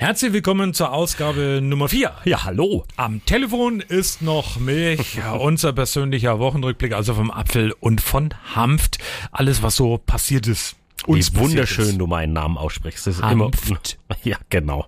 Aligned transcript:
Herzlich 0.00 0.32
willkommen 0.32 0.72
zur 0.72 0.94
Ausgabe 0.94 1.60
Nummer 1.62 1.90
4. 1.90 2.10
Ja, 2.24 2.44
hallo. 2.44 2.86
Am 2.96 3.22
Telefon 3.26 3.80
ist 3.80 4.22
noch 4.22 4.58
Milch, 4.58 5.18
unser 5.38 5.74
persönlicher 5.74 6.38
Wochenrückblick, 6.38 6.94
also 6.94 7.12
vom 7.12 7.30
Apfel 7.30 7.74
und 7.80 8.00
von 8.00 8.30
Hanft. 8.54 8.96
Alles, 9.30 9.62
was 9.62 9.76
so 9.76 9.98
passiert 9.98 10.46
ist. 10.46 10.76
Uns 11.06 11.34
Wie 11.34 11.40
wunderschön 11.40 11.98
du 11.98 12.06
meinen 12.06 12.32
Namen 12.32 12.56
aussprichst. 12.56 13.06
Das 13.06 13.16
ist 13.16 13.22
Hanft. 13.22 13.68
immer. 13.68 13.78
Ja, 14.24 14.38
genau. 14.48 14.86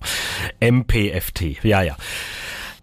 MPFT. 0.61 1.63
Ja, 1.63 1.83
ja. 1.83 1.95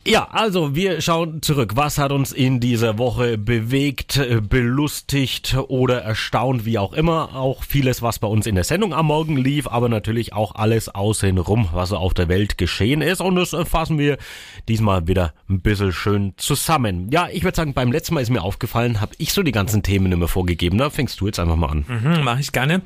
Ja, 0.09 0.27
also 0.31 0.73
wir 0.73 1.01
schauen 1.01 1.43
zurück. 1.43 1.73
Was 1.75 1.99
hat 1.99 2.11
uns 2.11 2.31
in 2.31 2.59
dieser 2.59 2.97
Woche 2.97 3.37
bewegt, 3.37 4.17
äh, 4.17 4.41
belustigt 4.41 5.55
oder 5.67 6.01
erstaunt, 6.01 6.65
wie 6.65 6.79
auch 6.79 6.93
immer. 6.93 7.35
Auch 7.35 7.63
vieles, 7.63 8.01
was 8.01 8.17
bei 8.17 8.27
uns 8.27 8.47
in 8.47 8.55
der 8.55 8.63
Sendung 8.63 8.91
am 8.95 9.05
Morgen 9.05 9.37
lief, 9.37 9.67
aber 9.67 9.87
natürlich 9.87 10.33
auch 10.33 10.55
alles 10.55 10.89
außenrum, 10.89 11.69
was 11.73 11.89
so 11.89 11.97
auf 11.97 12.15
der 12.15 12.27
Welt 12.27 12.57
geschehen 12.57 13.03
ist. 13.03 13.21
Und 13.21 13.35
das 13.35 13.55
fassen 13.69 13.99
wir 13.99 14.17
diesmal 14.67 15.07
wieder 15.07 15.36
ein 15.47 15.61
bisschen 15.61 15.93
schön 15.93 16.33
zusammen. 16.37 17.11
Ja, 17.11 17.29
ich 17.31 17.43
würde 17.43 17.57
sagen, 17.57 17.75
beim 17.75 17.91
letzten 17.91 18.15
Mal 18.15 18.21
ist 18.21 18.31
mir 18.31 18.41
aufgefallen, 18.41 19.01
habe 19.01 19.11
ich 19.19 19.31
so 19.31 19.43
die 19.43 19.51
ganzen 19.51 19.83
Themen 19.83 20.11
immer 20.11 20.28
vorgegeben. 20.28 20.79
Da 20.79 20.89
fängst 20.89 21.21
du 21.21 21.28
jetzt 21.28 21.39
einfach 21.39 21.55
mal 21.55 21.69
an. 21.69 21.86
Mhm, 21.87 22.23
Mache 22.23 22.39
ich 22.39 22.51
gerne. 22.51 22.81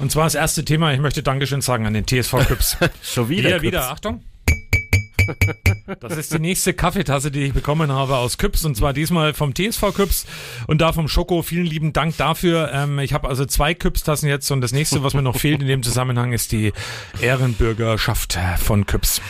Und 0.00 0.10
zwar 0.10 0.24
das 0.24 0.34
erste 0.34 0.64
Thema, 0.64 0.92
ich 0.92 0.98
möchte 0.98 1.22
Dankeschön 1.22 1.60
sagen 1.60 1.86
an 1.86 1.94
den 1.94 2.04
TSV 2.04 2.44
Clubs. 2.44 2.78
Schon 3.02 3.28
wieder. 3.28 3.50
Wieder, 3.50 3.62
wieder, 3.62 3.90
Achtung. 3.92 4.24
Das 6.00 6.16
ist 6.16 6.32
die 6.32 6.38
nächste 6.38 6.74
Kaffeetasse, 6.74 7.30
die 7.30 7.44
ich 7.44 7.52
bekommen 7.52 7.92
habe 7.92 8.16
aus 8.16 8.38
Küps 8.38 8.64
und 8.64 8.76
zwar 8.76 8.92
diesmal 8.92 9.34
vom 9.34 9.54
TSV 9.54 9.94
Küps 9.94 10.26
und 10.66 10.80
da 10.80 10.92
vom 10.92 11.08
Schoko. 11.08 11.42
Vielen 11.42 11.66
lieben 11.66 11.92
Dank 11.92 12.16
dafür. 12.16 12.70
Ähm, 12.72 12.98
ich 12.98 13.12
habe 13.12 13.28
also 13.28 13.44
zwei 13.44 13.74
Küps-Tassen 13.74 14.28
jetzt 14.28 14.50
und 14.50 14.60
das 14.60 14.72
nächste, 14.72 15.02
was 15.02 15.14
mir 15.14 15.22
noch 15.22 15.36
fehlt 15.36 15.62
in 15.62 15.68
dem 15.68 15.82
Zusammenhang, 15.82 16.32
ist 16.32 16.52
die 16.52 16.72
Ehrenbürgerschaft 17.20 18.38
von 18.58 18.86
Küps. 18.86 19.20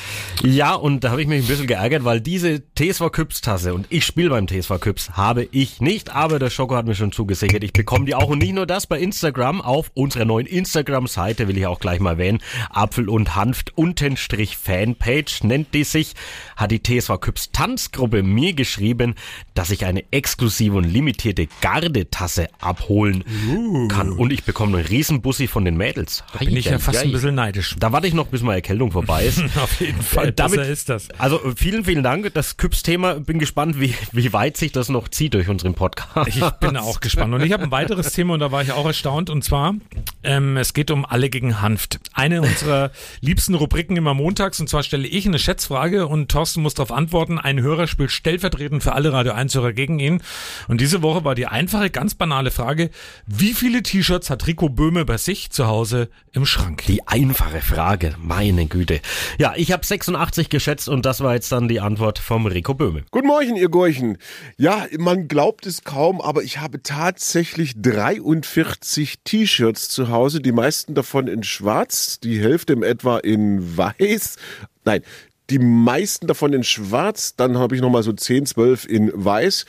Ja, 0.43 0.75
und 0.75 1.05
da 1.05 1.11
habe 1.11 1.23
ich 1.23 1.29
mich 1.29 1.45
ein 1.45 1.49
bisschen 1.49 1.67
geärgert, 1.67 2.05
weil 2.05 2.21
diese 2.21 2.63
TSV 2.75 3.11
Küps-Tasse 3.13 3.75
und 3.75 3.87
ich 3.91 4.05
spiele 4.05 4.31
beim 4.31 4.47
TSV 4.47 4.81
Küps 4.81 5.11
habe 5.13 5.49
ich 5.51 5.81
nicht, 5.81 6.15
aber 6.15 6.39
der 6.39 6.51
Schoko 6.51 6.77
hat 6.77 6.87
mir 6.87 6.95
schon 6.95 7.13
zugesichert. 7.13 7.65
Ich 7.65 7.73
bekomme 7.73 8.05
die 8.05 8.15
auch 8.15 8.29
und 8.29 8.39
nicht 8.39 8.55
nur 8.55 8.67
das 8.67 8.87
bei 8.87 8.99
Instagram 8.99 9.61
auf 9.61 9.91
unserer 9.95 10.25
neuen 10.25 10.47
Instagram-Seite 10.47 11.49
will 11.49 11.59
ich 11.59 11.67
auch 11.67 11.81
gleich 11.81 12.01
mal 12.01 12.13
erwähnen. 12.13 12.41
Apfel 12.71 13.09
und 13.09 13.37
Hanft 13.37 13.77
untenstrich 13.77 14.57
Fanpage 14.57 15.45
nennt 15.45 15.75
die 15.75 15.84
sich 15.91 16.15
hat 16.57 16.71
die 16.71 16.83
TSV 16.83 17.21
Küps 17.21 17.51
Tanzgruppe 17.53 18.23
mir 18.23 18.53
geschrieben, 18.55 19.15
dass 19.55 19.71
ich 19.71 19.85
eine 19.85 20.05
exklusive 20.11 20.77
und 20.77 20.85
limitierte 20.85 21.49
Gardetasse 21.61 22.49
abholen 22.61 23.25
uh. 23.49 23.89
kann. 23.89 24.13
Und 24.13 24.33
ich 24.33 24.45
bekomme 24.45 24.79
einen 24.79 24.87
Riesenbussi 24.87 25.47
von 25.47 25.65
den 25.65 25.77
Mädels. 25.77 26.25
Da 26.33 26.41
bin 26.41 26.57
ich 26.57 26.67
ja 26.67 26.79
fast 26.79 27.03
ein 27.03 27.13
bisschen 27.13 27.35
neidisch. 27.35 27.77
Da 27.79 27.93
warte 27.93 28.07
ich 28.07 28.15
noch, 28.15 28.27
bis 28.27 28.43
meine 28.43 28.57
Erkältung 28.57 28.93
vorbei 28.93 29.25
ist. 29.25 29.39
Auf 29.57 29.81
jeden 29.81 30.03
Fall, 30.03 30.29
äh, 30.29 30.33
damit 30.33 30.61
ist 30.61 30.89
das. 30.89 31.11
Also 31.19 31.41
vielen, 31.57 31.85
vielen 31.85 32.03
Dank. 32.03 32.33
Das 32.35 32.57
Küps-Thema, 32.57 33.21
bin 33.21 33.39
gespannt, 33.39 33.79
wie, 33.81 33.95
wie 34.13 34.33
weit 34.33 34.57
sich 34.57 34.73
das 34.73 34.89
noch 34.89 35.09
zieht 35.09 35.35
durch 35.35 35.49
unseren 35.49 35.75
Podcast. 35.75 36.29
Ich 36.29 36.41
bin 36.61 36.77
auch 36.77 37.01
gespannt. 37.01 37.35
Und 37.35 37.43
ich 37.43 37.53
habe 37.53 37.65
ein 37.65 37.71
weiteres 37.71 38.13
Thema 38.13 38.35
und 38.35 38.41
da 38.41 38.51
war 38.53 38.63
ich 38.63 38.73
auch 38.73 38.87
erstaunt. 38.87 39.31
Und 39.31 39.45
zwar, 39.45 39.75
ähm, 40.23 40.57
es 40.57 40.75
geht 40.75 40.91
um 40.91 41.05
Alle 41.05 41.31
gegen 41.31 41.61
Hanft. 41.61 42.01
Eine 42.13 42.43
unserer 42.43 42.91
liebsten 43.21 43.55
Rubriken 43.55 43.97
immer 43.97 44.15
montags. 44.15 44.61
Und 44.61 44.69
zwar 44.69 44.83
stelle 44.83 45.07
ich 45.07 45.27
eine 45.27 45.39
Schätzfrage 45.39 45.74
und 46.07 46.31
Thorsten 46.31 46.63
muss 46.63 46.75
darauf 46.75 46.93
antworten. 46.93 47.39
Ein 47.39 47.61
Hörer 47.61 47.87
spielt 47.87 48.11
stellvertretend 48.11 48.83
für 48.83 48.93
alle 48.93 49.13
Radio 49.13 49.33
1-Hörer 49.33 49.73
gegen 49.73 49.99
ihn. 49.99 50.23
Und 50.69 50.81
diese 50.81 51.03
Woche 51.03 51.25
war 51.25 51.35
die 51.35 51.47
einfache, 51.47 51.91
ganz 51.91 52.15
banale 52.15 52.51
Frage, 52.51 52.91
wie 53.27 53.55
viele 53.55 53.83
T-Shirts 53.83 54.31
hat 54.31 54.47
Rico 54.47 54.69
Böhme 54.69 55.05
bei 55.05 55.17
sich 55.17 55.51
zu 55.51 55.67
Hause 55.67 56.09
im 56.33 56.47
Schrank? 56.47 56.85
Die 56.87 57.07
einfache 57.07 57.61
Frage, 57.61 58.15
meine 58.19 58.67
Güte. 58.67 59.01
Ja, 59.39 59.55
ich 59.57 59.73
habe 59.73 59.85
86 59.85 60.49
geschätzt 60.49 60.89
und 60.89 61.05
das 61.05 61.21
war 61.21 61.35
jetzt 61.35 61.51
dann 61.53 61.69
die 61.69 61.81
Antwort 61.81 62.19
vom 62.19 62.47
Rico 62.47 62.75
Böhme. 62.75 63.05
Guten 63.11 63.27
Morgen, 63.27 63.57
ihr 63.57 63.69
Gorchen. 63.69 64.19
Ja, 64.57 64.87
man 64.99 65.29
glaubt 65.29 65.67
es 65.67 65.85
kaum, 65.85 66.21
aber 66.21 66.43
ich 66.43 66.59
habe 66.59 66.83
tatsächlich 66.83 67.75
43 67.81 69.21
T-Shirts 69.25 69.89
zu 69.89 70.09
Hause, 70.09 70.41
die 70.41 70.53
meisten 70.53 70.95
davon 70.95 71.27
in 71.27 71.43
schwarz, 71.43 72.21
die 72.21 72.41
Hälfte 72.41 72.73
im 72.73 72.83
etwa 72.83 73.19
in 73.19 73.77
weiß. 73.77 74.37
Nein, 74.85 75.03
die 75.51 75.59
meisten 75.59 76.27
davon 76.27 76.53
in 76.53 76.65
schwarz, 76.65 77.37
dann 77.37 77.59
habe 77.59 77.75
ich 77.75 77.83
nochmal 77.83 78.03
so 78.03 78.13
10, 78.13 78.47
12 78.47 78.87
in 78.87 79.13
weiß 79.15 79.67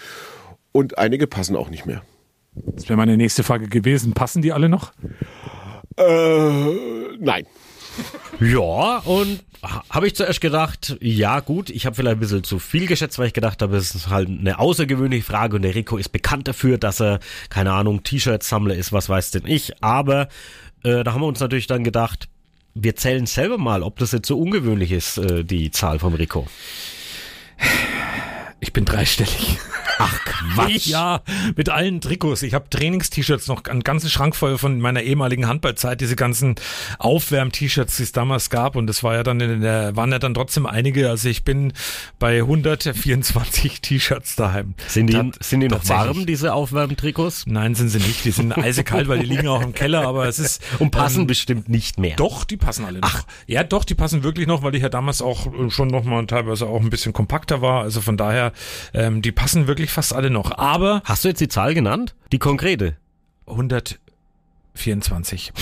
und 0.71 0.97
einige 0.97 1.27
passen 1.27 1.55
auch 1.55 1.69
nicht 1.69 1.85
mehr. 1.85 2.01
Das 2.53 2.87
wäre 2.87 2.97
meine 2.97 3.17
nächste 3.17 3.43
Frage 3.43 3.67
gewesen. 3.67 4.13
Passen 4.13 4.41
die 4.41 4.53
alle 4.53 4.69
noch? 4.69 4.93
Äh, 5.97 7.17
nein. 7.19 7.45
Ja, 8.39 8.97
und 8.99 9.41
habe 9.89 10.07
ich 10.07 10.15
zuerst 10.15 10.41
gedacht, 10.41 10.97
ja 11.01 11.39
gut, 11.39 11.69
ich 11.69 11.85
habe 11.85 11.95
vielleicht 11.95 12.17
ein 12.17 12.19
bisschen 12.19 12.43
zu 12.43 12.59
viel 12.59 12.87
geschätzt, 12.87 13.17
weil 13.17 13.27
ich 13.27 13.33
gedacht 13.33 13.61
habe, 13.61 13.77
es 13.77 13.95
ist 13.95 14.09
halt 14.09 14.27
eine 14.27 14.59
außergewöhnliche 14.59 15.23
Frage 15.23 15.55
und 15.55 15.61
der 15.61 15.75
Rico 15.75 15.97
ist 15.97 16.09
bekannt 16.09 16.47
dafür, 16.47 16.77
dass 16.77 17.01
er, 17.01 17.19
keine 17.49 17.71
Ahnung, 17.71 18.03
T-Shirt-Sammler 18.03 18.75
ist, 18.75 18.91
was 18.91 19.09
weiß 19.09 19.31
denn 19.31 19.45
ich. 19.45 19.81
Aber 19.81 20.27
äh, 20.83 21.03
da 21.03 21.13
haben 21.13 21.21
wir 21.21 21.27
uns 21.27 21.39
natürlich 21.39 21.67
dann 21.67 21.83
gedacht, 21.83 22.27
wir 22.75 22.95
zählen 22.95 23.25
selber 23.25 23.57
mal, 23.57 23.81
ob 23.81 23.97
das 23.97 24.11
jetzt 24.11 24.27
so 24.27 24.37
ungewöhnlich 24.37 24.91
ist, 24.91 25.17
äh, 25.17 25.43
die 25.43 25.71
Zahl 25.71 25.97
vom 25.97 26.13
Rico. 26.13 26.45
Ich 28.59 28.73
bin 28.73 28.85
dreistellig. 28.85 29.57
Ach 29.97 30.19
Quatsch. 30.25 30.87
Ja, 30.87 31.21
mit 31.55 31.69
allen 31.69 32.01
Trikots. 32.01 32.41
Ich 32.43 32.53
habe 32.53 32.69
Trainings-T-Shirts 32.69 33.47
noch, 33.47 33.63
einen 33.65 33.83
ganzen 33.83 34.09
Schrank 34.09 34.35
voll 34.35 34.57
von 34.57 34.79
meiner 34.79 35.01
ehemaligen 35.01 35.47
Handballzeit, 35.47 36.01
diese 36.01 36.15
ganzen 36.15 36.55
Aufwärm-T-Shirts, 36.99 37.97
die 37.97 38.03
es 38.03 38.11
damals 38.11 38.49
gab. 38.49 38.75
Und 38.75 38.87
das 38.87 39.03
war 39.03 39.15
ja 39.15 39.23
dann 39.23 39.39
in 39.39 39.61
der, 39.61 39.95
waren 39.95 40.11
ja 40.11 40.19
dann 40.19 40.33
trotzdem 40.33 40.65
einige. 40.65 41.09
Also 41.09 41.29
ich 41.29 41.43
bin 41.43 41.73
bei 42.19 42.39
124 42.39 43.81
T-Shirts 43.81 44.35
daheim. 44.35 44.75
Sind 44.87 45.07
die, 45.07 45.31
sind 45.39 45.61
die 45.61 45.67
noch 45.67 45.87
warm, 45.87 46.25
diese 46.25 46.53
Aufwärmtrikots? 46.53 47.45
Nein, 47.47 47.75
sind 47.75 47.89
sie 47.89 47.99
nicht. 47.99 48.25
Die 48.25 48.31
sind 48.31 48.57
eisekalt, 48.57 49.07
weil 49.07 49.19
die 49.19 49.25
liegen 49.25 49.47
auch 49.47 49.61
im 49.61 49.73
Keller, 49.73 50.07
aber 50.07 50.27
es 50.27 50.39
ist. 50.39 50.61
Und 50.79 50.91
passen 50.91 51.21
ähm, 51.21 51.27
bestimmt 51.27 51.69
nicht 51.69 51.99
mehr. 51.99 52.15
Doch, 52.15 52.43
die 52.43 52.57
passen 52.57 52.85
alle 52.85 52.99
noch. 52.99 53.09
Ach. 53.13 53.23
Ja, 53.47 53.63
doch, 53.63 53.83
die 53.83 53.95
passen 53.95 54.23
wirklich 54.23 54.47
noch, 54.47 54.63
weil 54.63 54.75
ich 54.75 54.83
ja 54.83 54.89
damals 54.89 55.21
auch 55.21 55.47
schon 55.69 55.87
nochmal 55.87 56.25
teilweise 56.27 56.67
auch 56.67 56.81
ein 56.81 56.89
bisschen 56.89 57.13
kompakter 57.13 57.61
war. 57.61 57.81
Also 57.81 58.01
von 58.01 58.17
daher, 58.17 58.51
ähm, 58.93 59.21
die 59.21 59.31
passen 59.31 59.67
wirklich 59.67 59.84
fast 59.91 60.13
alle 60.13 60.29
noch. 60.29 60.57
Aber. 60.57 61.01
Hast 61.05 61.23
du 61.23 61.29
jetzt 61.29 61.41
die 61.41 61.47
Zahl 61.47 61.73
genannt? 61.73 62.15
Die 62.31 62.39
konkrete? 62.39 62.97
124. 63.47 65.53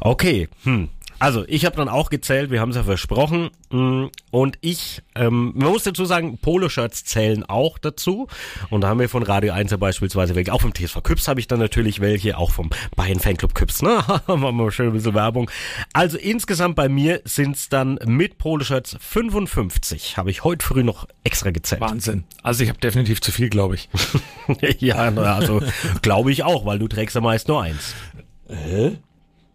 okay. 0.00 0.48
Hm. 0.64 0.88
Also, 1.20 1.44
ich 1.46 1.66
habe 1.66 1.76
dann 1.76 1.88
auch 1.88 2.08
gezählt, 2.08 2.50
wir 2.50 2.60
haben 2.60 2.70
es 2.70 2.76
ja 2.76 2.82
versprochen. 2.82 3.50
Mm, 3.68 4.06
und 4.30 4.58
ich, 4.62 5.02
ähm, 5.14 5.52
man 5.54 5.70
muss 5.70 5.84
dazu 5.84 6.06
sagen, 6.06 6.38
Poloshirts 6.38 7.04
zählen 7.04 7.44
auch 7.44 7.76
dazu. 7.76 8.26
Und 8.70 8.80
da 8.80 8.88
haben 8.88 8.98
wir 8.98 9.08
von 9.10 9.22
Radio 9.22 9.52
1 9.52 9.76
beispielsweise 9.76 10.34
welche. 10.34 10.52
Auch 10.52 10.62
vom 10.62 10.74
TSV 10.74 11.02
Küps 11.02 11.28
habe 11.28 11.38
ich 11.38 11.46
dann 11.46 11.58
natürlich 11.58 12.00
welche, 12.00 12.38
auch 12.38 12.50
vom 12.50 12.70
Bayern 12.96 13.20
Fanclub 13.20 13.54
Küps, 13.54 13.82
ne? 13.82 14.02
Machen 14.26 14.40
wir 14.40 14.50
mal 14.50 14.70
schön 14.70 14.86
ein 14.86 14.92
bisschen 14.94 15.12
Werbung. 15.12 15.50
Also 15.92 16.16
insgesamt 16.16 16.74
bei 16.74 16.88
mir 16.88 17.20
sind 17.24 17.56
es 17.56 17.68
dann 17.68 17.98
mit 18.06 18.38
Poloshirts 18.38 18.96
55. 18.98 20.16
Habe 20.16 20.30
ich 20.30 20.42
heute 20.42 20.64
früh 20.64 20.82
noch 20.82 21.06
extra 21.22 21.50
gezählt. 21.50 21.82
Wahnsinn. 21.82 22.24
Also 22.42 22.62
ich 22.62 22.70
habe 22.70 22.80
definitiv 22.80 23.20
zu 23.20 23.30
viel, 23.30 23.50
glaube 23.50 23.74
ich. 23.74 23.90
ja, 24.80 24.96
also 24.96 25.60
glaube 26.02 26.32
ich 26.32 26.44
auch, 26.44 26.64
weil 26.64 26.78
du 26.78 26.88
trägst 26.88 27.14
ja 27.14 27.20
meist 27.20 27.48
nur 27.48 27.62
eins. 27.62 27.94
Hä? 28.48 28.96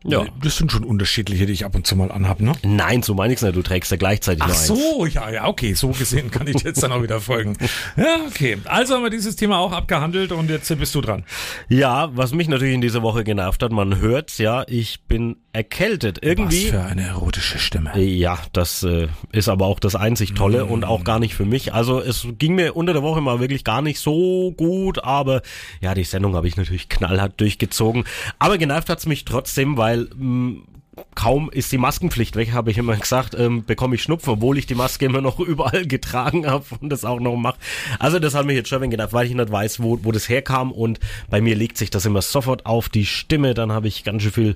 Ja. 0.08 0.26
Das 0.42 0.58
sind 0.58 0.72
schon 0.72 0.84
unterschiedliche, 0.84 1.46
die 1.46 1.54
ich 1.54 1.66
ab 1.66 1.76
und 1.76 1.88
zu 1.88 1.96
mal 1.96 2.12
anhab, 2.12 2.40
ne? 2.40 2.54
Nein, 2.64 3.02
so 3.02 3.16
meine 3.16 3.34
ich 3.34 3.42
nicht. 3.42 3.56
Du 3.56 3.62
trägst 3.64 3.90
ja 3.92 3.98
gleichzeitig 3.98 4.44
Ach 4.44 4.54
so, 4.54 5.06
ja, 5.06 5.30
ja, 5.30 5.48
okay. 5.48 5.74
So 5.74 5.90
gesehen 5.90 6.30
kann 6.32 6.48
ich 6.48 6.62
jetzt 6.62 6.84
dann 6.84 6.92
auch 6.92 7.02
wieder 7.02 7.20
folgen. 7.20 7.58
Ja, 7.98 8.20
okay. 8.28 8.58
Also 8.66 8.96
haben 8.96 9.04
wir 9.04 9.10
dieses 9.10 9.36
Thema 9.36 9.58
auch 9.58 9.72
abgehandelt 9.72 10.32
und 10.32 10.50
jetzt 10.50 10.76
bist 10.78 10.94
du 10.94 11.02
dran. 11.02 11.24
Ja, 11.70 12.10
was 12.16 12.34
mich 12.34 12.48
natürlich 12.48 12.76
in 12.76 12.82
dieser 12.82 13.02
Woche 13.02 13.24
genervt 13.24 13.64
hat, 13.64 13.72
man 13.72 14.00
hört's, 14.00 14.38
ja, 14.38 14.64
ich 14.68 15.02
bin 15.04 15.38
erkältet. 15.56 16.20
Irgendwie. 16.22 16.66
Was 16.66 16.72
für 16.72 16.84
eine 16.84 17.04
erotische 17.04 17.58
Stimme. 17.58 17.98
Ja, 17.98 18.38
das 18.52 18.84
äh, 18.84 19.08
ist 19.32 19.48
aber 19.48 19.66
auch 19.66 19.80
das 19.80 19.96
einzig 19.96 20.34
Tolle 20.34 20.66
mm. 20.66 20.72
und 20.72 20.84
auch 20.84 21.04
gar 21.04 21.18
nicht 21.18 21.34
für 21.34 21.46
mich. 21.46 21.74
Also 21.74 22.02
es 22.02 22.28
ging 22.38 22.56
mir 22.56 22.76
unter 22.76 22.94
der 22.94 23.02
Woche 23.02 23.22
mal 23.22 23.40
wirklich 23.40 23.64
gar 23.64 23.82
nicht 23.82 24.00
so 24.00 24.52
gut, 24.52 25.04
aber 25.04 25.42
ja, 25.80 25.94
die 25.94 26.04
Sendung 26.04 26.36
habe 26.36 26.48
ich 26.48 26.58
natürlich 26.58 26.90
knallhart 26.90 27.40
durchgezogen. 27.40 28.04
Aber 28.38 28.58
genervt 28.58 28.90
hat's 28.90 29.06
mich 29.06 29.24
trotzdem, 29.24 29.78
weil 29.78 30.10
mh, 30.16 30.26
mm, 30.26 30.64
kaum 31.14 31.50
ist 31.50 31.72
die 31.72 31.78
Maskenpflicht 31.78 32.36
weg, 32.36 32.52
habe 32.54 32.72
ich 32.72 32.78
immer 32.78 32.96
gesagt, 32.96 33.36
ähm, 33.38 33.66
bekomme 33.66 33.96
ich 33.96 34.04
Schnupfen, 34.04 34.34
obwohl 34.34 34.58
ich 34.58 34.66
die 34.66 34.76
Maske 34.76 35.06
immer 35.06 35.22
noch 35.22 35.40
überall 35.46 35.86
getragen 35.86 36.48
habe 36.48 36.66
und 36.82 36.90
das 36.90 37.06
auch 37.06 37.20
noch 37.20 37.36
mache. 37.36 37.58
Also 38.00 38.20
das 38.20 38.36
hat 38.36 38.46
mich 38.46 38.56
jetzt 38.56 38.70
schon 38.70 38.90
gedacht, 38.90 39.14
weil 39.14 39.28
ich 39.28 39.34
nicht 39.34 39.52
weiß, 39.52 39.82
wo, 39.82 40.00
wo 40.04 40.12
das 40.12 40.30
herkam 40.30 40.72
und 40.72 41.00
bei 41.30 41.42
mir 41.42 41.56
legt 41.56 41.78
sich 41.78 41.90
das 41.90 42.06
immer 42.06 42.22
sofort 42.22 42.66
auf 42.66 42.90
die 42.90 43.06
Stimme, 43.06 43.54
dann 43.54 43.72
habe 43.72 43.88
ich 43.88 44.04
ganz 44.04 44.22
schön 44.24 44.32
viel 44.32 44.56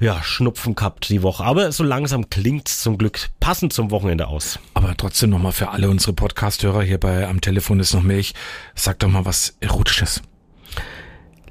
ja, 0.00 0.22
Schnupfen 0.22 0.74
gehabt 0.74 1.08
die 1.10 1.22
Woche. 1.22 1.44
Aber 1.44 1.70
so 1.72 1.84
langsam 1.84 2.30
klingt's 2.30 2.80
zum 2.80 2.96
Glück 2.96 3.28
passend 3.38 3.72
zum 3.72 3.90
Wochenende 3.90 4.28
aus. 4.28 4.58
Aber 4.74 4.96
trotzdem 4.96 5.30
nochmal 5.30 5.52
für 5.52 5.68
alle 5.68 5.90
unsere 5.90 6.14
Podcast-Hörer 6.14 6.82
hier 6.82 6.98
bei 6.98 7.28
Am 7.28 7.40
Telefon 7.42 7.80
ist 7.80 7.92
noch 7.92 8.02
Milch. 8.02 8.32
Sag 8.74 8.98
doch 9.00 9.08
mal 9.08 9.26
was 9.26 9.56
Erotisches. 9.60 10.22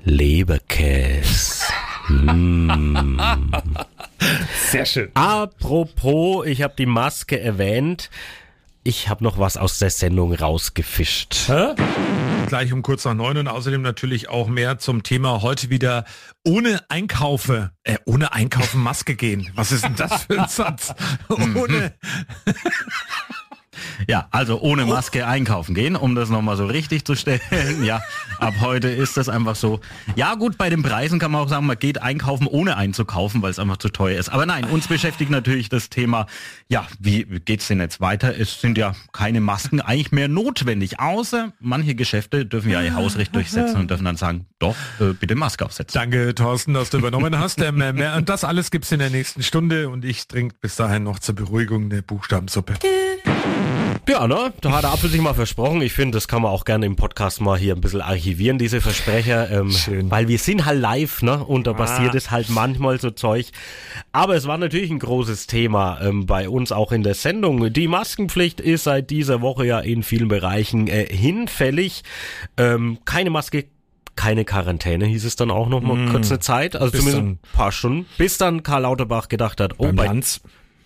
Leberkäse. 0.04 1.66
Sehr 4.72 4.86
schön. 4.86 5.12
Apropos, 5.14 6.46
ich 6.48 6.64
habe 6.64 6.74
die 6.78 6.88
Maske 6.88 7.40
erwähnt. 7.40 8.10
Ich 8.84 9.10
habe 9.10 9.24
noch 9.24 9.38
was 9.38 9.58
aus 9.58 9.78
der 9.78 9.90
Sendung 9.90 10.34
rausgefischt. 10.34 11.48
Hä? 11.48 11.76
Gleich 12.48 12.72
um 12.72 12.82
kurz 12.82 13.06
nach 13.06 13.14
neun 13.14 13.38
und 13.38 13.48
außerdem 13.48 13.82
natürlich 13.82 14.30
auch 14.30 14.48
mehr 14.48 14.80
zum 14.80 15.04
Thema 15.04 15.42
heute 15.42 15.70
wieder 15.70 16.06
ohne 16.46 16.82
Einkaufe, 16.90 17.72
äh, 17.84 17.98
ohne 18.06 18.32
Einkaufen 18.34 18.82
Maske 18.82 19.16
gehen. 19.16 19.52
Was 19.54 19.72
ist 19.72 19.84
denn 19.84 19.96
das 19.96 20.24
für 20.24 20.42
ein 20.42 20.48
Satz? 20.50 20.94
ohne. 21.30 21.94
Ja, 24.08 24.28
also 24.32 24.60
ohne 24.62 24.86
Maske 24.86 25.28
einkaufen 25.28 25.76
gehen, 25.76 25.96
um 25.96 26.16
das 26.16 26.30
nochmal 26.30 26.58
so 26.58 26.66
richtig 26.66 27.06
zu 27.06 27.16
stellen. 27.16 27.40
Ja, 27.84 28.02
ab 28.40 28.56
heute 28.62 28.90
ist 28.90 29.18
das 29.18 29.30
einfach 29.30 29.56
so. 29.56 29.80
Ja 30.16 30.36
gut, 30.36 30.58
bei 30.58 30.70
den 30.70 30.84
Preisen 30.84 31.20
kann 31.20 31.32
man 31.32 31.42
auch 31.42 31.50
sagen, 31.50 31.66
man 31.66 31.78
geht 31.78 32.02
einkaufen 32.02 32.48
ohne 32.48 32.78
einzukaufen, 32.78 33.42
weil 33.42 33.52
es 33.52 33.60
einfach 33.60 33.78
zu 33.78 33.90
teuer 33.90 34.20
ist. 34.20 34.30
Aber 34.30 34.46
nein, 34.46 34.66
uns 34.66 34.88
beschäftigt 34.88 35.32
natürlich 35.32 35.70
das 35.70 35.90
Thema, 35.90 36.26
ja, 36.68 36.88
wie 37.00 37.24
geht's 37.24 37.68
denn 37.68 37.80
jetzt 37.80 38.02
weiter? 38.02 38.38
Es 38.38 38.60
sind 38.62 38.78
ja 38.78 38.96
keine 39.12 39.42
Masken 39.42 39.82
eigentlich 39.82 40.12
mehr 40.12 40.28
notwendig, 40.28 41.00
außer 41.00 41.54
manche 41.60 41.96
Geschäfte 41.96 42.46
dürfen 42.46 42.70
ja 42.70 42.82
ihr 42.82 42.96
Hausrecht 42.96 43.36
durchsetzen 43.36 43.78
und 43.78 43.90
dürfen 43.90 44.06
dann 44.06 44.18
sagen, 44.18 44.46
doch, 44.60 44.76
äh, 45.00 45.14
bitte 45.14 45.36
Maske 45.36 45.66
aufsetzen. 45.66 46.00
Danke, 46.00 46.34
Thorsten, 46.36 46.74
dass 46.74 46.90
du 46.90 46.98
übernommen 46.98 47.38
hast. 47.40 47.62
Ähm, 47.62 47.78
mehr, 47.78 48.16
und 48.16 48.30
das 48.30 48.44
alles 48.44 48.72
gibt's 48.72 48.92
in 48.92 49.00
der 49.00 49.10
nächsten 49.10 49.44
Stunde 49.44 49.90
und 49.90 50.06
ich 50.06 50.28
trinke 50.28 50.56
bis 50.60 50.76
dahin 50.76 51.04
noch 51.04 51.20
zur 51.20 51.36
Beruhigung 51.36 51.86
eine 51.86 52.02
Buchstabensuppe. 52.02 52.74
Ja, 54.08 54.28
ne? 54.28 54.54
Da 54.62 54.72
hat 54.72 54.84
der 54.84 54.92
Apfel 54.92 55.10
sich 55.10 55.22
mal 55.22 55.34
versprochen. 55.36 55.82
Ich 55.82 55.94
finde, 55.94 56.16
das 56.18 56.28
kann 56.28 56.42
man 56.42 56.52
auch 56.52 56.66
gerne 56.66 56.86
im 56.86 56.96
Podcast 56.96 57.42
mal 57.42 57.58
hier 57.60 57.76
ein 57.76 57.82
bisschen 57.82 58.02
archivieren, 58.02 58.58
diese 58.58 58.82
Versprecher. 58.82 59.52
Ähm, 59.52 59.72
Schön. 59.72 60.10
Weil 60.10 60.28
wir 60.28 60.40
sind 60.40 60.66
halt 60.66 60.80
live, 60.80 61.22
ne? 61.22 61.44
Und 61.44 61.68
da 61.68 61.72
Ah. 61.72 61.76
passiert 61.76 62.16
es 62.16 62.32
halt 62.32 62.50
manchmal 62.50 63.00
so 63.00 63.12
Zeug. 63.12 63.48
Aber 64.12 64.36
es 64.36 64.48
war 64.48 64.58
natürlich 64.58 64.90
ein 64.90 65.00
großes 65.00 65.46
Thema 65.48 66.00
ähm, 66.02 66.26
bei 66.26 66.50
uns 66.50 66.72
auch 66.72 66.92
in 66.92 67.04
der 67.04 67.14
Sendung. 67.14 67.72
Die 67.72 67.88
Maskenpflicht 67.88 68.60
ist 68.60 68.86
seit 68.86 69.10
dieser 69.12 69.42
Woche 69.42 69.66
ja 69.66 69.80
in 69.80 70.02
vielen 70.04 70.28
Bereichen 70.28 70.88
äh, 70.88 71.06
hinfällig. 71.06 72.04
Ähm, 72.58 72.98
keine 73.06 73.30
Maske, 73.30 73.66
keine 74.16 74.44
Quarantäne, 74.44 75.06
hieß 75.06 75.24
es 75.24 75.36
dann 75.36 75.50
auch 75.52 75.70
noch 75.70 75.82
mal 75.82 76.08
kurz 76.10 76.30
eine 76.30 76.40
Zeit. 76.40 76.76
Also 76.76 76.88
Mm. 76.88 77.00
Zumindest 77.00 77.18
dann. 77.18 77.28
ein 77.30 77.40
paar 77.54 77.72
Stunden. 77.72 78.06
Bis 78.18 78.38
dann 78.38 78.64
Karl 78.64 78.82
Lauterbach 78.82 79.30
gedacht 79.30 79.62
hat, 79.62 79.76
oh, 79.78 79.92
bei 79.94 80.06
Lanz. 80.06 80.42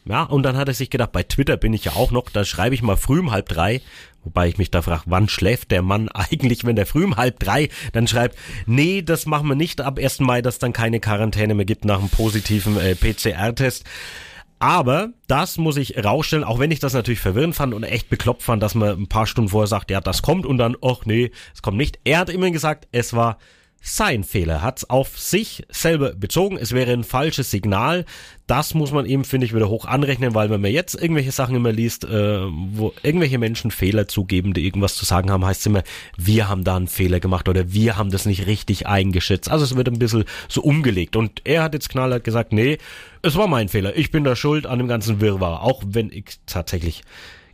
Ja, 0.06 0.24
und 0.24 0.44
dann 0.44 0.58
hat 0.58 0.68
er 0.68 0.74
sich 0.74 0.90
gedacht, 0.90 1.12
bei 1.12 1.24
Twitter 1.24 1.56
bin 1.56 1.74
ich 1.74 1.86
ja 1.86 1.94
auch 1.94 2.12
noch, 2.12 2.30
da 2.30 2.44
schreibe 2.44 2.76
ich 2.76 2.82
mal 2.82 2.98
früh 2.98 3.20
um 3.20 3.32
halb 3.32 3.48
drei, 3.48 3.82
wobei 4.24 4.48
ich 4.50 4.58
mich 4.58 4.70
da 4.70 4.82
frage, 4.82 5.04
wann 5.06 5.30
schläft 5.30 5.72
der 5.72 5.82
Mann 5.82 6.10
eigentlich, 6.14 6.66
wenn 6.66 6.76
der 6.76 6.86
früh 6.86 7.06
um 7.06 7.16
halb 7.16 7.40
drei 7.40 7.70
dann 7.94 8.08
schreibt, 8.08 8.38
nee, 8.66 9.02
das 9.02 9.26
machen 9.26 9.48
wir 9.48 9.56
nicht 9.56 9.82
ab 9.82 10.00
1. 10.00 10.20
Mai, 10.20 10.42
dass 10.42 10.60
dann 10.60 10.74
keine 10.74 11.00
Quarantäne 11.00 11.54
mehr 11.54 11.66
gibt 11.66 11.86
nach 11.86 12.00
einem 12.00 12.10
positiven 12.10 12.78
äh, 12.78 12.96
PCR-Test. 12.96 13.86
Aber 14.60 15.10
das 15.28 15.58
muss 15.58 15.76
ich 15.76 16.02
rausstellen, 16.02 16.46
auch 16.46 16.58
wenn 16.58 16.72
ich 16.72 16.80
das 16.80 16.94
natürlich 16.94 17.20
verwirrend 17.20 17.54
fand 17.54 17.74
und 17.74 17.84
echt 17.84 18.10
bekloppt 18.10 18.44
fand, 18.44 18.64
dass 18.64 18.76
man 18.76 18.98
ein 18.98 19.08
paar 19.08 19.28
Stunden 19.28 19.50
vorher 19.50 19.68
sagt, 19.68 19.92
ja, 19.92 20.00
das 20.00 20.22
kommt 20.22 20.46
und 20.46 20.58
dann, 20.58 20.78
ach 20.82 21.06
nee, 21.06 21.32
es 21.54 21.62
kommt 21.62 21.76
nicht. 21.76 22.00
Er 22.06 22.20
hat 22.20 22.30
immer 22.30 22.50
gesagt, 22.50 22.88
es 22.94 23.14
war 23.14 23.40
sein 23.86 24.24
Fehler, 24.24 24.62
hat's 24.62 24.90
auf 24.90 25.20
sich 25.20 25.66
selber 25.70 26.14
bezogen. 26.14 26.56
Es 26.56 26.72
wäre 26.72 26.94
ein 26.94 27.04
falsches 27.04 27.52
Signal. 27.52 28.06
Das 28.48 28.74
muss 28.74 28.94
man 28.94 29.06
ihm, 29.06 29.26
finde 29.26 29.46
ich, 29.46 29.54
wieder 29.54 29.68
hoch 29.68 29.84
anrechnen, 29.84 30.34
weil 30.34 30.50
wenn 30.50 30.62
man 30.62 30.72
jetzt 30.72 30.96
irgendwelche 30.96 31.34
Sachen 31.34 31.54
immer 31.54 31.74
liest, 31.74 32.06
äh, 32.06 32.40
wo 32.48 32.94
irgendwelche 33.04 33.38
Menschen 33.38 33.72
Fehler 33.72 34.08
zugeben, 34.08 34.54
die 34.54 34.66
irgendwas 34.66 34.96
zu 34.96 35.04
sagen 35.04 35.30
haben, 35.30 35.46
heißt 35.46 35.60
es 35.60 35.66
immer, 35.66 35.84
wir 36.16 36.48
haben 36.48 36.64
da 36.64 36.78
einen 36.78 36.88
Fehler 36.88 37.20
gemacht 37.20 37.50
oder 37.50 37.74
wir 37.74 37.98
haben 37.98 38.10
das 38.10 38.26
nicht 38.26 38.48
richtig 38.48 38.88
eingeschätzt. 38.88 39.52
Also 39.52 39.66
es 39.66 39.76
wird 39.76 39.90
ein 39.90 40.00
bisschen 40.00 40.24
so 40.48 40.62
umgelegt. 40.62 41.18
Und 41.18 41.42
er 41.44 41.62
hat 41.62 41.74
jetzt 41.74 41.90
knallhart 41.90 42.24
gesagt, 42.24 42.54
nee, 42.54 42.78
es 43.22 43.36
war 43.36 43.48
mein 43.48 43.68
Fehler. 43.68 43.98
Ich 43.98 44.12
bin 44.12 44.24
da 44.24 44.38
schuld 44.38 44.66
an 44.66 44.80
dem 44.80 44.88
ganzen 44.88 45.20
Wirrwarr. 45.20 45.62
Auch 45.62 45.84
wenn 45.86 46.10
ich 46.10 46.40
tatsächlich 46.46 47.04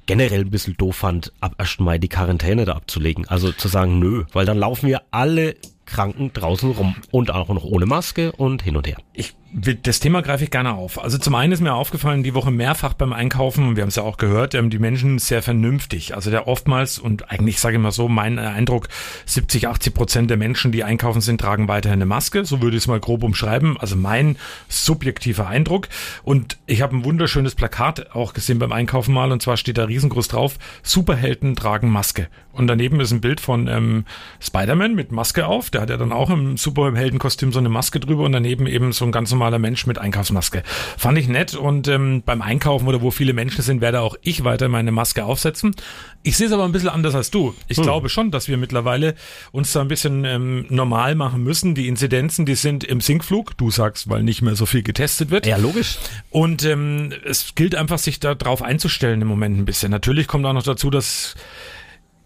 generell 0.06 0.42
ein 0.42 0.52
bisschen 0.52 0.78
doof 0.78 0.96
fand, 0.96 1.34
ab 1.40 1.56
1. 1.58 1.80
Mai 1.80 1.98
die 1.98 2.08
Quarantäne 2.08 2.66
da 2.66 2.74
abzulegen. 2.74 3.28
Also 3.28 3.52
zu 3.52 3.68
sagen, 3.68 3.98
nö, 3.98 4.26
weil 4.32 4.46
dann 4.46 4.58
laufen 4.58 4.88
wir 4.88 5.02
alle 5.10 5.56
Kranken 5.90 6.32
draußen 6.34 6.72
rum 6.72 6.96
und 7.12 7.32
auch 7.32 7.50
noch 7.50 7.64
ohne 7.64 7.86
Maske 7.86 8.32
und 8.32 8.62
hin 8.62 8.78
und 8.78 8.88
her. 8.88 8.98
Ich 9.14 9.36
das 9.52 10.00
Thema 10.00 10.22
greife 10.22 10.44
ich 10.44 10.52
gerne 10.52 10.76
auf. 10.76 11.02
Also 11.02 11.18
zum 11.18 11.34
einen 11.34 11.52
ist 11.52 11.62
mir 11.62 11.74
aufgefallen, 11.74 12.22
die 12.22 12.36
Woche 12.36 12.52
mehrfach 12.52 12.94
beim 12.94 13.14
Einkaufen, 13.14 13.68
und 13.68 13.76
wir 13.76 13.82
haben 13.82 13.90
es 13.90 13.96
ja 13.96 14.04
auch 14.04 14.18
gehört, 14.18 14.54
ähm, 14.54 14.70
die 14.70 14.80
Menschen 14.80 15.18
sehr 15.18 15.42
vernünftig. 15.42 16.16
Also 16.16 16.30
der 16.30 16.48
oftmals, 16.48 17.00
und 17.00 17.32
eigentlich 17.32 17.60
sage 17.60 17.78
ich 17.78 17.82
mal 17.82 17.92
so, 17.92 18.08
mein 18.08 18.38
Eindruck, 18.38 18.90
70, 19.26 19.68
80 19.68 19.94
Prozent 19.94 20.30
der 20.30 20.38
Menschen, 20.38 20.72
die 20.72 20.84
einkaufen 20.84 21.22
sind, 21.22 21.42
tragen 21.42 21.68
weiterhin 21.68 21.98
eine 21.98 22.06
Maske. 22.06 22.46
So 22.46 22.62
würde 22.62 22.78
ich 22.78 22.84
es 22.84 22.88
mal 22.88 23.00
grob 23.00 23.24
umschreiben. 23.24 23.78
Also 23.78 23.96
mein 23.96 24.38
subjektiver 24.68 25.48
Eindruck. 25.48 25.88
Und 26.24 26.58
ich 26.68 26.82
habe 26.82 26.96
ein 26.96 27.04
wunderschönes 27.04 27.56
Plakat 27.56 28.16
auch 28.16 28.34
gesehen 28.34 28.60
beim 28.60 28.72
Einkaufen 28.72 29.14
mal, 29.14 29.32
und 29.32 29.42
zwar 29.42 29.58
steht 29.58 29.78
da 29.78 29.86
riesengroß 29.86 30.28
drauf, 30.28 30.58
Superhelden 30.84 31.56
tragen 31.56 31.90
Maske. 31.90 32.28
Und 32.52 32.68
daneben 32.68 33.00
ist 33.00 33.12
ein 33.12 33.22
Bild 33.22 33.40
von 33.40 33.68
ähm, 33.68 34.06
Spider-Man 34.42 34.94
mit 34.94 35.12
Maske 35.12 35.48
auf. 35.48 35.70
Der 35.70 35.82
hat 35.82 35.90
ja 35.90 35.98
dann 35.98 36.12
auch 36.12 36.30
im 36.30 36.58
Superheldenkostüm 36.58 37.54
so 37.54 37.60
eine 37.60 37.70
Maske 37.70 38.00
drüber 38.00 38.26
und 38.26 38.34
daneben 38.34 38.68
eben 38.68 38.92
so 38.92 39.06
ein 39.06 39.12
ganz 39.12 39.32
normaler 39.40 39.60
Mensch 39.60 39.88
mit 39.88 39.98
Einkaufsmaske. 39.98 40.64
Fand 40.98 41.18
ich 41.18 41.30
nett 41.30 41.56
und 41.56 41.88
ähm, 41.88 42.24
beim 42.26 42.42
Einkaufen 42.42 42.88
oder 42.88 43.02
wo 43.02 43.10
viele 43.10 43.32
Menschen 43.32 43.62
sind, 43.62 43.80
werde 43.80 44.02
auch 44.02 44.18
ich 44.22 44.44
weiter 44.44 44.68
meine 44.68 44.92
Maske 44.92 45.24
aufsetzen. 45.24 45.76
Ich 46.24 46.36
sehe 46.36 46.48
es 46.48 46.54
aber 46.54 46.66
ein 46.66 46.74
bisschen 46.74 46.90
anders 46.90 47.16
als 47.16 47.32
du. 47.32 47.56
Ich 47.70 47.82
glaube 47.82 48.10
schon, 48.10 48.32
dass 48.32 48.50
wir 48.50 48.58
mittlerweile 48.58 49.16
uns 49.54 49.72
da 49.72 49.80
ein 49.80 49.88
bisschen 49.88 50.26
ähm, 50.26 50.66
normal 50.68 51.16
machen 51.16 51.42
müssen. 51.42 51.74
Die 51.74 51.88
Inzidenzen, 51.88 52.46
die 52.46 52.56
sind 52.56 52.84
im 52.84 53.00
Sinkflug. 53.00 53.58
Du 53.58 53.72
sagst, 53.72 54.10
weil 54.10 54.24
nicht 54.24 54.42
mehr 54.42 54.56
so 54.56 54.66
viel 54.66 54.84
getestet 54.84 55.32
wird. 55.32 55.46
Ja, 55.46 55.56
logisch. 55.56 55.98
Und 56.30 56.66
ähm, 56.66 57.14
es 57.26 57.56
gilt 57.56 57.76
einfach, 57.76 58.00
sich 58.00 58.20
da 58.20 58.36
drauf 58.36 58.62
einzustellen 58.62 59.22
im 59.22 59.30
Moment 59.30 59.58
ein 59.58 59.66
bisschen. 59.66 59.90
Natürlich 59.92 60.28
kommt 60.28 60.46
auch 60.46 60.54
noch 60.54 60.64
dazu, 60.64 60.90
dass 60.90 61.36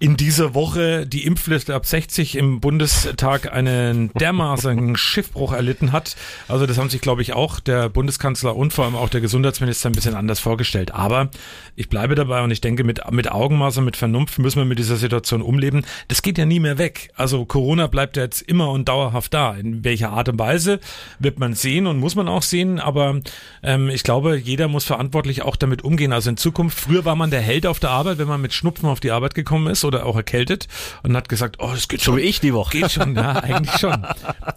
in 0.04 0.18
dieser 0.18 0.54
Woche 0.54 1.08
die 1.08 1.26
Impfliste 1.26 1.74
ab 1.74 1.86
60 1.86 2.36
im 2.36 2.60
Bundestag 2.60 3.54
einen 3.54 4.12
dermaßen 4.16 4.98
Schiffbruch 4.98 5.54
erlitten 5.54 5.94
hat. 5.94 6.18
Also 6.50 6.66
das 6.66 6.78
haben 6.78 6.90
sich, 6.90 7.00
glaube 7.00 7.22
ich, 7.22 7.32
auch 7.32 7.62
der 7.62 7.88
Bundeskanzler 7.88 8.54
und 8.58 8.74
vor 8.74 8.84
allem 8.84 8.98
auch 8.98 9.08
der 9.08 9.22
Gesundheitsminister 9.22 9.88
ein 9.88 9.94
bisschen 9.94 10.16
anders 10.16 10.42
vorgestellt. 10.42 10.94
Aber 10.94 11.30
ich 11.78 11.88
bleibe 11.88 12.16
dabei 12.16 12.44
und 12.44 12.52
ich 12.52 12.60
denke, 12.60 12.84
mit, 12.84 13.00
mit 13.12 13.32
Augenmaß 13.32 13.78
und 13.78 13.86
mit 13.86 13.96
Vernunft 13.96 14.40
müssen 14.40 14.58
wir 14.58 14.66
mit 14.66 14.78
dieser 14.78 14.98
Situation 14.98 15.42
umleben. 15.42 15.86
Das 16.10 16.22
geht 16.22 16.38
ja 16.38 16.44
nie 16.44 16.60
mehr 16.60 16.78
weg. 16.78 17.12
Also 17.16 17.46
Corona 17.46 17.88
bleibt 17.88 18.18
ja 18.18 18.24
jetzt 18.24 18.42
immer 18.42 18.72
und 18.72 18.90
dauerhaft 18.90 19.34
da. 19.34 19.54
In 19.54 19.86
welcher 19.86 20.10
Art 20.10 20.28
und 20.28 20.38
Weise 20.38 20.82
wird 21.20 21.40
man 21.40 21.54
sehen 21.54 21.88
und 21.88 22.00
muss 22.00 22.16
man 22.16 22.28
auch 22.28 22.44
sehen. 22.44 22.82
Aber 22.82 23.22
ähm, 23.64 23.88
ich 23.88 24.04
glaube, 24.04 24.36
jeder 24.36 24.68
muss 24.68 24.84
verantwortlich 24.84 25.44
auch 25.44 25.56
damit 25.56 25.82
umgehen. 25.82 26.12
Also 26.12 26.30
in 26.30 26.36
Zukunft, 26.36 26.78
früher 26.78 27.06
war 27.06 27.16
man 27.16 27.32
der 27.32 27.40
Held 27.40 27.66
auf 27.66 27.80
der 27.80 27.92
Arbeit, 27.92 28.18
wenn 28.18 28.28
man 28.28 28.42
mit 28.42 28.52
Schnupfen 28.52 28.90
auf 28.90 29.00
die 29.00 29.12
Arbeit 29.12 29.34
gekommen 29.34 29.68
ist 29.68 29.86
oder 29.94 30.06
auch 30.06 30.16
erkältet 30.16 30.68
und 31.04 31.16
hat 31.16 31.30
gesagt, 31.30 31.58
oh, 31.60 31.72
es 31.74 31.88
geht 31.88 32.02
So 32.02 32.12
schon. 32.12 32.18
wie 32.18 32.22
ich 32.24 32.40
die 32.40 32.54
Woche. 32.54 32.80
Geht 32.80 32.92
schon, 32.92 33.16
ja, 33.16 33.32
eigentlich 33.44 33.78
schon. 33.80 34.06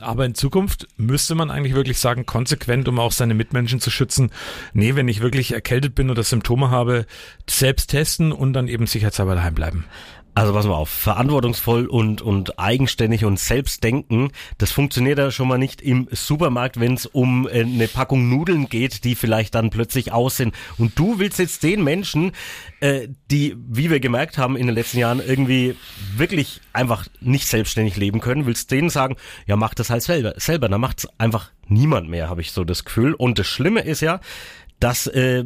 Aber 0.00 0.24
in 0.24 0.34
Zukunft 0.34 0.88
müsste 0.96 1.34
man 1.34 1.50
eigentlich 1.50 1.74
wirklich 1.74 1.98
sagen, 1.98 2.26
konsequent, 2.26 2.88
um 2.88 2.98
auch 2.98 3.12
seine 3.12 3.34
Mitmenschen 3.34 3.80
zu 3.80 3.90
schützen. 3.90 4.30
Nee, 4.72 4.94
wenn 4.94 5.08
ich 5.08 5.20
wirklich 5.20 5.52
erkältet 5.52 5.94
bin 5.94 6.10
oder 6.10 6.22
Symptome 6.22 6.70
habe, 6.70 7.06
selbst 7.48 7.90
testen 7.90 8.32
und 8.32 8.52
dann 8.52 8.68
eben 8.68 8.86
sicherheitshalber 8.86 9.34
daheim 9.34 9.54
bleiben. 9.54 9.84
Also 10.36 10.52
pass 10.52 10.66
mal 10.66 10.74
auf, 10.74 10.90
verantwortungsvoll 10.90 11.86
und, 11.86 12.20
und 12.20 12.58
eigenständig 12.58 13.24
und 13.24 13.40
selbst 13.40 13.82
denken, 13.82 14.32
das 14.58 14.70
funktioniert 14.70 15.18
ja 15.18 15.30
schon 15.30 15.48
mal 15.48 15.56
nicht 15.56 15.80
im 15.80 16.08
Supermarkt, 16.12 16.78
wenn 16.78 16.92
es 16.92 17.06
um 17.06 17.48
äh, 17.48 17.62
eine 17.62 17.88
Packung 17.88 18.28
Nudeln 18.28 18.68
geht, 18.68 19.04
die 19.04 19.14
vielleicht 19.14 19.54
dann 19.54 19.70
plötzlich 19.70 20.12
aus 20.12 20.36
sind. 20.36 20.54
Und 20.76 20.98
du 20.98 21.18
willst 21.18 21.38
jetzt 21.38 21.62
den 21.62 21.82
Menschen, 21.82 22.32
äh, 22.80 23.08
die, 23.30 23.56
wie 23.66 23.88
wir 23.88 23.98
gemerkt 23.98 24.36
haben 24.36 24.58
in 24.58 24.66
den 24.66 24.76
letzten 24.76 24.98
Jahren, 24.98 25.22
irgendwie 25.26 25.74
wirklich 26.16 26.60
einfach 26.74 27.06
nicht 27.22 27.46
selbstständig 27.46 27.96
leben 27.96 28.20
können, 28.20 28.44
willst 28.44 28.70
denen 28.70 28.90
sagen, 28.90 29.16
ja 29.46 29.56
mach 29.56 29.72
das 29.72 29.88
halt 29.88 30.02
selber. 30.02 30.34
selber. 30.36 30.68
Dann 30.68 30.82
macht's 30.82 31.08
einfach 31.16 31.50
niemand 31.66 32.10
mehr, 32.10 32.28
habe 32.28 32.42
ich 32.42 32.52
so 32.52 32.62
das 32.62 32.84
Gefühl. 32.84 33.14
Und 33.14 33.38
das 33.38 33.46
Schlimme 33.46 33.80
ist 33.80 34.02
ja, 34.02 34.20
dass 34.80 35.06
äh, 35.06 35.44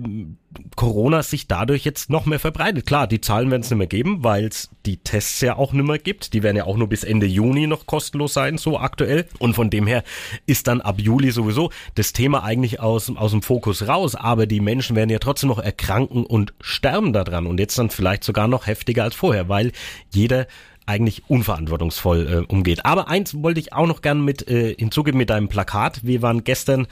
Corona 0.75 1.22
sich 1.22 1.46
dadurch 1.46 1.84
jetzt 1.84 2.10
noch 2.10 2.26
mehr 2.26 2.40
verbreitet. 2.40 2.84
Klar, 2.87 3.06
die 3.06 3.20
Zahlen 3.20 3.50
werden 3.50 3.62
es 3.62 3.70
nicht 3.70 3.78
mehr 3.78 3.87
geben, 3.87 4.25
weil 4.25 4.46
es 4.46 4.70
die 4.87 4.96
Tests 4.96 5.40
ja 5.40 5.56
auch 5.56 5.72
nicht 5.72 5.87
mehr 5.87 5.99
gibt. 5.99 6.32
Die 6.32 6.42
werden 6.42 6.56
ja 6.56 6.64
auch 6.64 6.76
nur 6.76 6.88
bis 6.88 7.04
Ende 7.04 7.26
Juni 7.26 7.68
noch 7.68 7.87
kostenlos 7.87 8.34
sein, 8.34 8.58
so 8.58 8.78
aktuell. 8.78 9.26
Und 9.38 9.54
von 9.54 9.70
dem 9.70 9.87
her 9.87 10.02
ist 10.46 10.66
dann 10.66 10.80
ab 10.80 10.99
Juli 10.99 11.30
sowieso 11.30 11.70
das 11.94 12.12
Thema 12.12 12.42
eigentlich 12.42 12.80
aus, 12.80 13.14
aus 13.14 13.30
dem 13.30 13.42
Fokus 13.42 13.87
raus. 13.87 14.16
Aber 14.16 14.46
die 14.46 14.60
Menschen 14.60 14.96
werden 14.96 15.10
ja 15.10 15.20
trotzdem 15.20 15.50
noch 15.50 15.60
erkranken 15.60 16.26
und 16.26 16.52
sterben 16.60 17.12
daran. 17.12 17.46
Und 17.46 17.60
jetzt 17.60 17.78
dann 17.78 17.90
vielleicht 17.90 18.25
sogar 18.25 18.49
noch 18.49 18.66
heftiger 18.66 19.04
als 19.04 19.14
vorher, 19.14 19.49
weil 19.49 19.70
jeder 20.10 20.49
eigentlich 20.90 21.23
unverantwortungsvoll 21.28 22.44
äh, 22.49 22.52
umgeht. 22.52 22.85
Aber 22.85 23.09
eins 23.09 23.40
wollte 23.42 23.61
ich 23.61 23.73
auch 23.73 23.87
noch 23.87 24.02
gern 24.02 24.25
mit 24.25 24.49
äh, 24.49 24.75
hinzugeben 24.75 25.18
mit 25.18 25.30
deinem 25.30 25.49
Plakat. 25.49 26.04
Wir 26.04 26.20
waren 26.20 26.42
gestern 26.42 26.88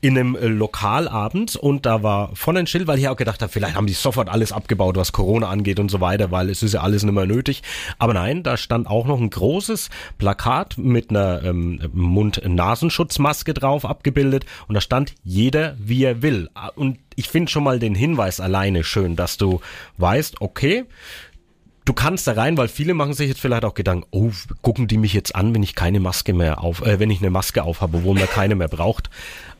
in 0.00 0.16
einem 0.16 0.36
äh, 0.36 0.46
Lokalabend 0.46 1.56
und 1.56 1.84
da 1.84 2.02
war 2.04 2.34
von 2.36 2.56
ein 2.56 2.68
Schild, 2.68 2.86
weil 2.86 2.98
ich 2.98 3.08
auch 3.08 3.16
gedacht 3.16 3.42
habe, 3.42 3.50
vielleicht 3.50 3.74
haben 3.74 3.88
die 3.88 3.92
sofort 3.92 4.28
alles 4.28 4.52
abgebaut, 4.52 4.96
was 4.96 5.10
Corona 5.10 5.48
angeht 5.48 5.80
und 5.80 5.90
so 5.90 6.00
weiter, 6.00 6.30
weil 6.30 6.48
es 6.48 6.62
ist 6.62 6.74
ja 6.74 6.82
alles 6.82 7.02
nicht 7.02 7.12
mehr 7.12 7.26
nötig. 7.26 7.62
Aber 7.98 8.14
nein, 8.14 8.44
da 8.44 8.56
stand 8.56 8.86
auch 8.86 9.06
noch 9.06 9.20
ein 9.20 9.30
großes 9.30 9.90
Plakat 10.18 10.78
mit 10.78 11.10
einer 11.10 11.42
ähm, 11.42 11.80
Mund-Nasenschutzmaske 11.92 13.52
drauf 13.52 13.84
abgebildet 13.84 14.46
und 14.68 14.74
da 14.76 14.80
stand 14.80 15.14
jeder 15.24 15.76
wie 15.78 16.04
er 16.04 16.22
will. 16.22 16.48
Und 16.76 16.98
ich 17.16 17.28
finde 17.28 17.50
schon 17.50 17.64
mal 17.64 17.78
den 17.78 17.94
Hinweis 17.94 18.40
alleine 18.40 18.84
schön, 18.84 19.16
dass 19.16 19.36
du 19.36 19.60
weißt, 19.98 20.40
okay, 20.40 20.84
du 21.90 21.94
kannst 21.94 22.28
da 22.28 22.32
rein, 22.34 22.56
weil 22.56 22.68
viele 22.68 22.94
machen 22.94 23.14
sich 23.14 23.26
jetzt 23.26 23.40
vielleicht 23.40 23.64
auch 23.64 23.74
Gedanken, 23.74 24.06
oh, 24.12 24.30
gucken 24.62 24.86
die 24.86 24.96
mich 24.96 25.12
jetzt 25.12 25.34
an, 25.34 25.52
wenn 25.56 25.64
ich 25.64 25.74
keine 25.74 25.98
Maske 25.98 26.32
mehr 26.32 26.62
auf, 26.62 26.82
äh, 26.82 27.00
wenn 27.00 27.10
ich 27.10 27.18
eine 27.18 27.30
Maske 27.30 27.64
auf 27.64 27.80
habe, 27.80 28.04
wo 28.04 28.14
man 28.14 28.28
keine 28.28 28.54
mehr 28.54 28.68
braucht. 28.68 29.10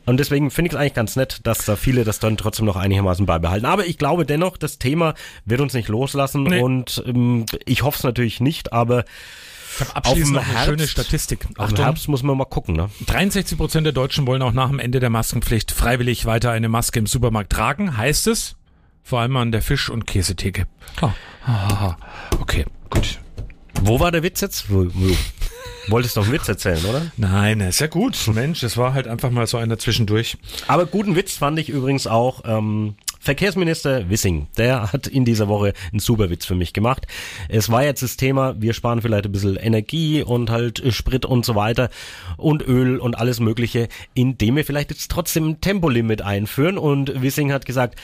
Und 0.06 0.18
deswegen 0.18 0.52
finde 0.52 0.68
ich 0.68 0.74
es 0.74 0.78
eigentlich 0.78 0.94
ganz 0.94 1.16
nett, 1.16 1.40
dass 1.42 1.64
da 1.64 1.74
viele 1.74 2.04
das 2.04 2.20
dann 2.20 2.36
trotzdem 2.36 2.66
noch 2.66 2.76
einigermaßen 2.76 3.26
beibehalten. 3.26 3.66
Aber 3.66 3.84
ich 3.84 3.98
glaube 3.98 4.26
dennoch, 4.26 4.58
das 4.58 4.78
Thema 4.78 5.14
wird 5.44 5.60
uns 5.60 5.74
nicht 5.74 5.88
loslassen 5.88 6.44
nee. 6.44 6.60
und 6.60 7.02
ähm, 7.04 7.46
ich 7.66 7.82
hoffe 7.82 7.98
es 7.98 8.04
natürlich 8.04 8.38
nicht, 8.38 8.72
aber 8.72 9.04
ich 9.74 9.80
habe 9.80 9.96
abschließend 9.96 10.36
noch 10.36 10.44
eine 10.44 10.52
Herbst, 10.52 10.66
schöne 10.66 10.86
Statistik. 10.86 11.48
Auf 11.58 11.72
dem 11.72 11.84
Herbst 11.84 12.06
muss 12.06 12.22
man 12.22 12.36
mal 12.36 12.44
gucken. 12.44 12.76
Ne? 12.76 12.90
63 13.06 13.58
Prozent 13.58 13.86
der 13.86 13.92
Deutschen 13.92 14.28
wollen 14.28 14.42
auch 14.42 14.52
nach 14.52 14.68
dem 14.68 14.78
Ende 14.78 15.00
der 15.00 15.10
Maskenpflicht 15.10 15.72
freiwillig 15.72 16.26
weiter 16.26 16.52
eine 16.52 16.68
Maske 16.68 17.00
im 17.00 17.06
Supermarkt 17.06 17.52
tragen. 17.52 17.96
Heißt 17.96 18.28
es, 18.28 18.54
vor 19.02 19.20
allem 19.20 19.36
an 19.36 19.52
der 19.52 19.62
Fisch- 19.62 19.90
und 19.90 20.06
Käsetheke. 20.06 20.66
Ah. 21.44 21.96
Okay, 22.38 22.64
gut. 22.90 23.18
Wo 23.82 24.00
war 24.00 24.12
der 24.12 24.22
Witz 24.22 24.40
jetzt? 24.40 24.70
Wo, 24.70 24.86
wo? 24.92 25.16
Wolltest 25.88 26.16
doch 26.16 26.24
einen 26.24 26.32
Witz 26.32 26.48
erzählen, 26.48 26.84
oder? 26.84 27.10
Nein, 27.16 27.60
ist 27.60 27.80
ja 27.80 27.86
gut. 27.86 28.16
Mensch, 28.32 28.62
es 28.62 28.76
war 28.76 28.92
halt 28.94 29.08
einfach 29.08 29.30
mal 29.30 29.46
so 29.46 29.56
einer 29.56 29.78
zwischendurch. 29.78 30.36
Aber 30.68 30.86
guten 30.86 31.16
Witz 31.16 31.36
fand 31.36 31.58
ich 31.58 31.68
übrigens 31.68 32.06
auch 32.06 32.42
ähm, 32.44 32.94
Verkehrsminister 33.22 34.08
Wissing, 34.08 34.48
der 34.56 34.94
hat 34.94 35.06
in 35.06 35.26
dieser 35.26 35.46
Woche 35.46 35.74
einen 35.92 36.00
super 36.00 36.30
Witz 36.30 36.46
für 36.46 36.54
mich 36.54 36.72
gemacht. 36.72 37.06
Es 37.50 37.70
war 37.70 37.84
jetzt 37.84 38.02
das 38.02 38.16
Thema, 38.16 38.54
wir 38.60 38.72
sparen 38.72 39.02
vielleicht 39.02 39.26
ein 39.26 39.32
bisschen 39.32 39.56
Energie 39.56 40.22
und 40.22 40.48
halt 40.48 40.82
Sprit 40.94 41.26
und 41.26 41.44
so 41.44 41.54
weiter 41.54 41.90
und 42.38 42.66
Öl 42.66 42.98
und 42.98 43.18
alles 43.18 43.38
mögliche, 43.38 43.88
indem 44.14 44.56
wir 44.56 44.64
vielleicht 44.64 44.90
jetzt 44.90 45.10
trotzdem 45.10 45.50
ein 45.50 45.60
Tempolimit 45.60 46.22
einführen 46.22 46.78
und 46.78 47.20
Wissing 47.20 47.52
hat 47.52 47.66
gesagt, 47.66 47.98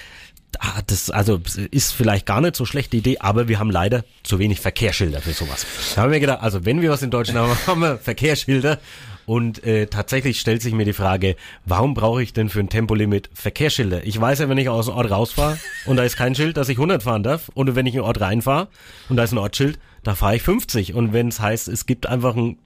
ah, 0.59 0.83
das 0.87 1.11
also 1.11 1.41
ist 1.71 1.93
vielleicht 1.93 2.27
gar 2.27 2.41
nicht 2.41 2.57
so 2.57 2.65
schlechte 2.65 2.97
Idee, 2.97 3.19
aber 3.19 3.49
wir 3.49 3.59
haben 3.59 3.71
leider 3.71 4.05
zu 4.23 4.39
wenig 4.39 4.61
Verkehrsschilder 4.61 5.21
für 5.21 5.33
sowas. 5.33 5.67
Da 5.95 6.03
haben 6.03 6.13
wir 6.13 6.21
gedacht, 6.21 6.43
also 6.43 6.65
wenn 6.65 6.81
wir 6.81 6.91
was 6.91 7.03
in 7.03 7.11
Deutschland 7.11 7.39
haben, 7.39 7.57
haben 7.67 7.81
wir 7.81 7.99
Verkehrsschilder 7.99 8.79
und 9.27 9.65
äh, 9.65 9.89
tatsächlich 9.89 10.39
stellt 10.41 10.63
sich 10.63 10.73
mir 10.73 10.85
die 10.85 10.93
Frage, 10.93 11.37
warum 11.65 11.95
brauche 11.95 12.23
ich 12.23 12.33
denn 12.33 12.49
für 12.49 12.61
ein 12.61 12.69
Tempolimit 12.69 13.29
Verkehrsschilder? 13.35 14.07
Ich 14.07 14.19
weiß 14.19 14.39
ja, 14.39 14.49
wenn 14.49 14.57
ich 14.57 14.69
aus 14.69 14.87
dem 14.87 14.95
Ort 14.95 15.11
rausfahre 15.11 15.59
und 15.87 15.97
da 15.97 16.05
ist 16.05 16.17
kein 16.17 16.35
Schild, 16.35 16.57
dass 16.57 16.69
ich 16.69 16.79
100 16.79 17.03
fahren 17.03 17.25
darf. 17.25 17.51
Und 17.55 17.75
wenn 17.75 17.87
ich 17.87 17.95
in 17.95 18.01
den 18.01 18.07
Ort 18.07 18.21
reinfahre 18.21 18.69
und 19.09 19.17
da 19.17 19.25
ist 19.25 19.33
ein 19.33 19.39
Ortsschild, 19.39 19.79
da 20.05 20.15
fahre 20.15 20.37
ich 20.37 20.43
50. 20.43 20.95
Und 20.95 21.13
wenn 21.13 21.29
es 21.29 21.41
heißt, 21.41 21.67
es 21.67 21.87
gibt 21.87 22.07
einfach 22.07 22.37
ein 22.37 22.59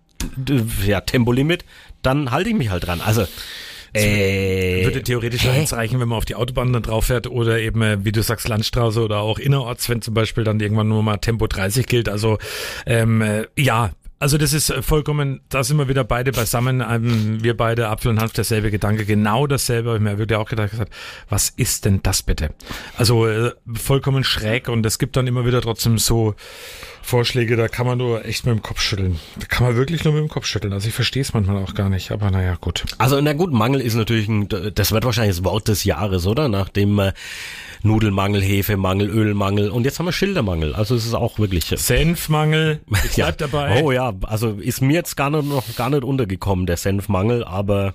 ja, 0.87 1.01
Tempolimit, 1.01 1.65
dann 2.03 2.31
halte 2.31 2.51
ich 2.51 2.57
mich 2.57 2.69
halt 2.69 2.87
dran. 2.87 3.01
Also 3.01 3.27
äh, 3.93 4.85
würde 4.85 5.03
theoretisch 5.03 5.45
hä? 5.45 5.51
eins 5.51 5.73
reichen, 5.73 6.01
wenn 6.01 6.09
man 6.09 6.19
auf 6.19 6.25
die 6.25 6.35
Autobahn 6.35 6.73
dann 6.73 6.83
drauf 6.83 7.07
fährt 7.07 7.27
oder 7.27 7.59
eben, 7.59 7.83
äh, 7.83 8.05
wie 8.05 8.13
du 8.13 8.23
sagst, 8.23 8.49
Landstraße 8.49 9.03
oder 9.03 9.21
auch 9.21 9.39
innerorts, 9.39 9.89
wenn 9.89 10.03
zum 10.03 10.15
Beispiel 10.15 10.45
dann 10.45 10.61
irgendwann 10.61 10.89
nur 10.89 11.03
mal 11.03 11.17
Tempo 11.19 11.47
30 11.47 11.87
gilt. 11.87 12.09
Also 12.09 12.39
ähm, 12.87 13.23
äh, 13.23 13.47
ja, 13.57 13.91
also 14.21 14.37
das 14.37 14.53
ist 14.53 14.69
äh, 14.69 14.83
vollkommen, 14.83 15.41
da 15.49 15.65
sind 15.65 15.79
wir 15.79 15.89
wieder 15.89 16.05
beide 16.05 16.31
beisammen, 16.31 16.85
ähm, 16.87 17.43
wir 17.43 17.57
beide, 17.57 17.89
Apfel 17.89 18.11
und 18.11 18.21
Hanf, 18.21 18.35
derselbe 18.35 18.71
Gedanke, 18.71 19.07
genau 19.07 19.47
dasselbe, 19.47 19.89
habe 19.89 19.99
ich 19.99 20.05
mir 20.05 20.19
wirklich 20.19 20.39
auch 20.39 20.49
gedacht, 20.49 20.71
gesagt, 20.71 20.93
was 21.31 21.49
ist 21.49 21.87
denn 21.87 22.03
das 22.03 22.23
bitte? 22.23 22.50
Also 22.99 23.27
äh, 23.27 23.53
vollkommen 23.73 24.23
schräg 24.23 24.69
und 24.69 24.85
es 24.85 24.99
gibt 24.99 25.17
dann 25.17 25.27
immer 25.27 25.47
wieder 25.47 25.62
trotzdem 25.62 25.97
so 25.97 26.35
Vorschläge, 27.00 27.57
da 27.57 27.69
kann 27.69 27.87
man 27.87 27.97
nur 27.97 28.27
echt 28.27 28.45
mit 28.45 28.55
dem 28.55 28.62
Kopf 28.62 28.83
schütteln. 28.83 29.19
Da 29.39 29.47
kann 29.47 29.67
man 29.67 29.75
wirklich 29.75 30.05
nur 30.05 30.12
mit 30.12 30.23
dem 30.23 30.29
Kopf 30.29 30.45
schütteln. 30.45 30.75
Also 30.75 30.89
ich 30.89 30.95
verstehe 30.95 31.23
es 31.23 31.33
manchmal 31.33 31.57
auch 31.57 31.73
gar 31.73 31.89
nicht, 31.89 32.12
aber 32.12 32.31
naja, 32.31 32.57
gut. 32.61 32.85
Also 32.99 33.19
na 33.23 33.33
gut, 33.33 33.55
Mangel 33.55 33.81
ist 33.81 33.95
natürlich 33.95 34.29
ein, 34.29 34.49
das 34.49 34.93
wird 34.93 35.07
wahrscheinlich 35.07 35.37
das 35.37 35.45
Wort 35.45 35.67
des 35.69 35.85
Jahres, 35.85 36.27
oder? 36.27 36.49
Nachdem 36.49 36.99
äh, 36.99 37.12
Nudelmangel, 37.83 38.43
Hefemangel, 38.43 39.09
Ölmangel 39.09 39.71
und 39.71 39.85
jetzt 39.85 39.99
haben 39.99 40.07
wir 40.07 40.13
Schildermangel. 40.13 40.75
Also 40.75 40.95
es 40.95 41.07
ist 41.07 41.15
auch 41.15 41.39
wirklich 41.39 41.65
Senfmangel. 41.65 42.81
Ich 43.05 43.15
bleib 43.15 43.41
ja. 43.41 43.47
dabei. 43.47 43.83
Oh 43.83 43.93
ja, 43.93 44.13
also 44.23 44.51
ist 44.51 44.81
mir 44.81 44.95
jetzt 44.95 45.17
gar 45.17 45.31
nicht 45.31 45.49
noch 45.49 45.65
gar 45.77 45.91
nicht 45.91 46.05
untergekommen 46.05 46.67
der 46.67 46.77
Senfmangel, 46.77 47.45
aber 47.45 47.95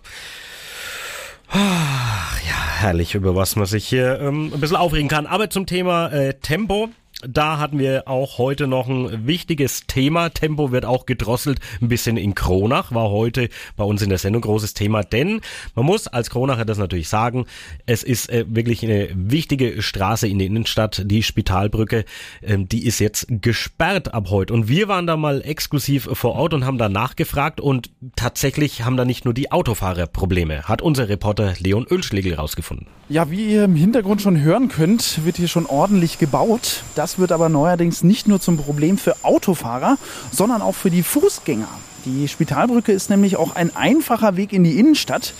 Ach, 1.50 2.42
ja, 2.42 2.80
herrlich, 2.80 3.16
über 3.16 3.36
was 3.36 3.56
man 3.56 3.66
sich 3.66 3.88
hier 3.88 4.20
ähm, 4.20 4.52
ein 4.54 4.60
bisschen 4.60 4.78
aufregen 4.78 5.08
kann. 5.08 5.28
Aber 5.28 5.50
zum 5.50 5.66
Thema 5.66 6.12
äh, 6.12 6.34
Tempo 6.34 6.90
da 7.28 7.60
hatten 7.60 7.80
wir 7.80 8.08
auch 8.08 8.38
heute 8.38 8.68
noch 8.68 8.88
ein 8.88 9.28
wichtiges 9.28 9.88
Thema. 9.88 10.30
Tempo 10.30 10.72
wird 10.72 10.86
auch 10.86 11.06
gedrosselt, 11.06 11.60
ein 11.82 11.88
bisschen 11.88 12.18
in 12.18 12.36
Kronach, 12.36 12.94
war 12.94 13.10
heute 13.10 13.50
bei 13.76 13.84
uns 13.84 14.02
in 14.02 14.10
der 14.10 14.18
Sendung 14.18 14.42
großes 14.42 14.74
Thema, 14.74 15.04
denn 15.04 15.42
man 15.76 15.86
muss 15.86 16.08
als 16.08 16.30
Kronacher 16.30 16.66
das 16.66 16.78
natürlich 16.78 17.10
sagen, 17.10 17.46
es 17.86 18.04
ist 18.04 18.30
äh, 18.30 18.46
wirklich 18.48 18.84
eine 18.84 19.10
wichtige 19.14 19.82
Straße 19.82 20.28
in 20.28 20.40
der 20.40 20.48
Innenstadt, 20.48 21.04
die 21.06 21.24
Spitalbrücke, 21.24 22.06
ähm, 22.44 22.68
die 22.68 22.86
ist 22.86 23.00
jetzt 23.00 23.28
gesperrt 23.30 24.14
ab 24.14 24.30
heute. 24.30 24.54
Und 24.54 24.68
wir 24.68 24.88
waren 24.88 25.08
da 25.08 25.18
mal 25.18 25.42
exklusiv 25.42 26.10
vor 26.14 26.34
Ort 26.34 26.54
und 26.54 26.66
haben 26.66 26.78
da 26.78 26.90
nachgefragt 26.90 27.62
und 27.62 27.90
tatsächlich 28.16 28.84
haben 28.84 28.98
da 28.98 29.06
nicht 29.06 29.26
nur 29.26 29.34
die 29.34 29.52
Autofahrer 29.52 30.08
Probleme, 30.08 30.64
hat 30.64 30.82
unser 30.82 31.10
Reporter 31.10 31.54
Leon 31.60 31.86
Ölschlegel 31.90 32.36
rausgefunden. 32.36 32.88
Ja, 33.08 33.30
wie 33.30 33.54
ihr 33.54 33.66
im 33.66 33.76
Hintergrund 33.76 34.22
schon 34.22 34.42
hören 34.42 34.68
könnt, 34.68 35.24
wird 35.26 35.38
hier 35.38 35.48
schon 35.48 35.68
ordentlich 35.68 36.18
gebaut. 36.18 36.84
Das 36.96 37.15
wird 37.20 37.32
aber 37.32 37.50
neuerdings 37.50 38.04
nicht 38.04 38.28
nur 38.28 38.40
zum 38.40 38.58
Problem 38.58 38.98
für 38.98 39.16
Autofahrer, 39.24 39.98
sondern 40.32 40.62
auch 40.62 40.76
für 40.76 40.90
die 40.90 41.04
Fußgänger. 41.04 41.68
Die 42.06 42.28
Spitalbrücke 42.28 42.92
ist 42.92 43.10
nämlich 43.10 43.36
auch 43.36 43.56
ein 43.56 43.76
einfacher 43.76 44.38
Weg 44.38 44.54
in 44.54 44.64
die 44.64 44.80
Innenstadt. 44.80 45.34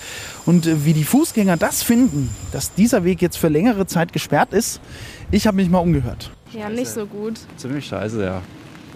Und 0.46 0.66
äh, 0.66 0.84
wie 0.84 0.92
die 0.92 1.04
Fußgänger 1.04 1.56
das 1.56 1.82
finden, 1.82 2.30
dass 2.50 2.74
dieser 2.74 3.04
Weg 3.04 3.22
jetzt 3.22 3.38
für 3.38 3.48
längere 3.48 3.86
Zeit 3.86 4.12
gesperrt 4.12 4.52
ist, 4.52 4.80
ich 5.30 5.46
habe 5.46 5.56
mich 5.56 5.70
mal 5.70 5.78
umgehört. 5.78 6.30
Ja, 6.52 6.68
nicht 6.68 6.88
so 6.88 7.06
gut. 7.06 7.34
Ziemlich 7.56 7.86
scheiße, 7.86 8.22
ja. 8.22 8.42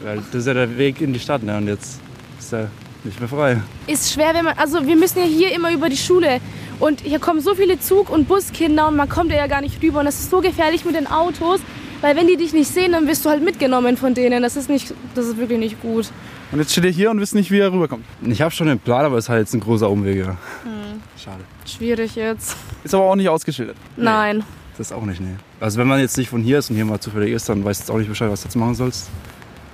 Weil 0.02 0.22
das 0.32 0.42
ist 0.42 0.46
ja 0.46 0.54
der 0.54 0.78
Weg 0.78 1.00
in 1.00 1.12
die 1.12 1.20
Stadt, 1.20 1.42
ne? 1.42 1.56
Und 1.56 1.68
jetzt 1.68 2.00
ist 2.38 2.52
er 2.52 2.68
nicht 3.04 3.20
mehr 3.20 3.28
frei. 3.28 3.60
Ist 3.86 4.12
schwer, 4.12 4.34
wenn 4.34 4.44
man. 4.44 4.58
Also, 4.58 4.86
wir 4.86 4.96
müssen 4.96 5.18
ja 5.18 5.24
hier 5.24 5.54
immer 5.54 5.72
über 5.72 5.88
die 5.88 5.96
Schule. 5.96 6.40
Und 6.80 7.02
hier 7.02 7.18
kommen 7.18 7.40
so 7.40 7.54
viele 7.54 7.78
Zug- 7.78 8.10
und 8.10 8.26
Buskinder 8.26 8.88
und 8.88 8.96
man 8.96 9.08
kommt 9.08 9.30
ja 9.30 9.46
gar 9.46 9.60
nicht 9.60 9.82
rüber. 9.82 10.00
Und 10.00 10.06
das 10.06 10.18
ist 10.20 10.30
so 10.30 10.40
gefährlich 10.40 10.84
mit 10.84 10.96
den 10.96 11.06
Autos, 11.06 11.60
weil 12.00 12.16
wenn 12.16 12.26
die 12.26 12.36
dich 12.36 12.52
nicht 12.52 12.72
sehen, 12.72 12.92
dann 12.92 13.06
wirst 13.06 13.24
du 13.24 13.30
halt 13.30 13.42
mitgenommen 13.42 13.96
von 13.96 14.14
denen. 14.14 14.42
Das 14.42 14.56
ist, 14.56 14.68
nicht, 14.68 14.94
das 15.14 15.26
ist 15.26 15.36
wirklich 15.36 15.58
nicht 15.58 15.80
gut. 15.82 16.10
Und 16.52 16.58
jetzt 16.58 16.72
steht 16.72 16.84
ihr 16.84 16.90
hier 16.90 17.10
und 17.10 17.20
wisst 17.20 17.34
nicht, 17.34 17.50
wie 17.50 17.58
er 17.58 17.72
rüberkommt. 17.72 18.04
Ich 18.22 18.42
habe 18.42 18.50
schon 18.50 18.68
einen 18.68 18.80
Plan, 18.80 19.04
aber 19.04 19.18
es 19.18 19.26
ist 19.26 19.28
halt 19.28 19.40
jetzt 19.40 19.54
ein 19.54 19.60
großer 19.60 19.88
Umweg. 19.88 20.18
Ja. 20.18 20.36
Hm. 20.64 21.00
Schade. 21.16 21.44
Schwierig 21.66 22.14
jetzt. 22.16 22.56
Ist 22.82 22.94
aber 22.94 23.04
auch 23.04 23.16
nicht 23.16 23.28
ausgeschildert. 23.28 23.76
Nein. 23.96 24.38
Nee, 24.38 24.44
das 24.78 24.92
auch 24.92 25.04
nicht, 25.04 25.20
nee. 25.20 25.34
Also 25.60 25.78
wenn 25.78 25.86
man 25.86 26.00
jetzt 26.00 26.16
nicht 26.16 26.30
von 26.30 26.42
hier 26.42 26.58
ist 26.58 26.70
und 26.70 26.76
hier 26.76 26.84
mal 26.84 26.98
zufällig 26.98 27.32
ist, 27.32 27.48
dann 27.48 27.62
weißt 27.64 27.88
du 27.88 27.92
auch 27.92 27.98
nicht 27.98 28.08
Bescheid, 28.08 28.30
was 28.30 28.42
du 28.42 28.48
jetzt 28.48 28.56
machen 28.56 28.74
sollst. 28.74 29.10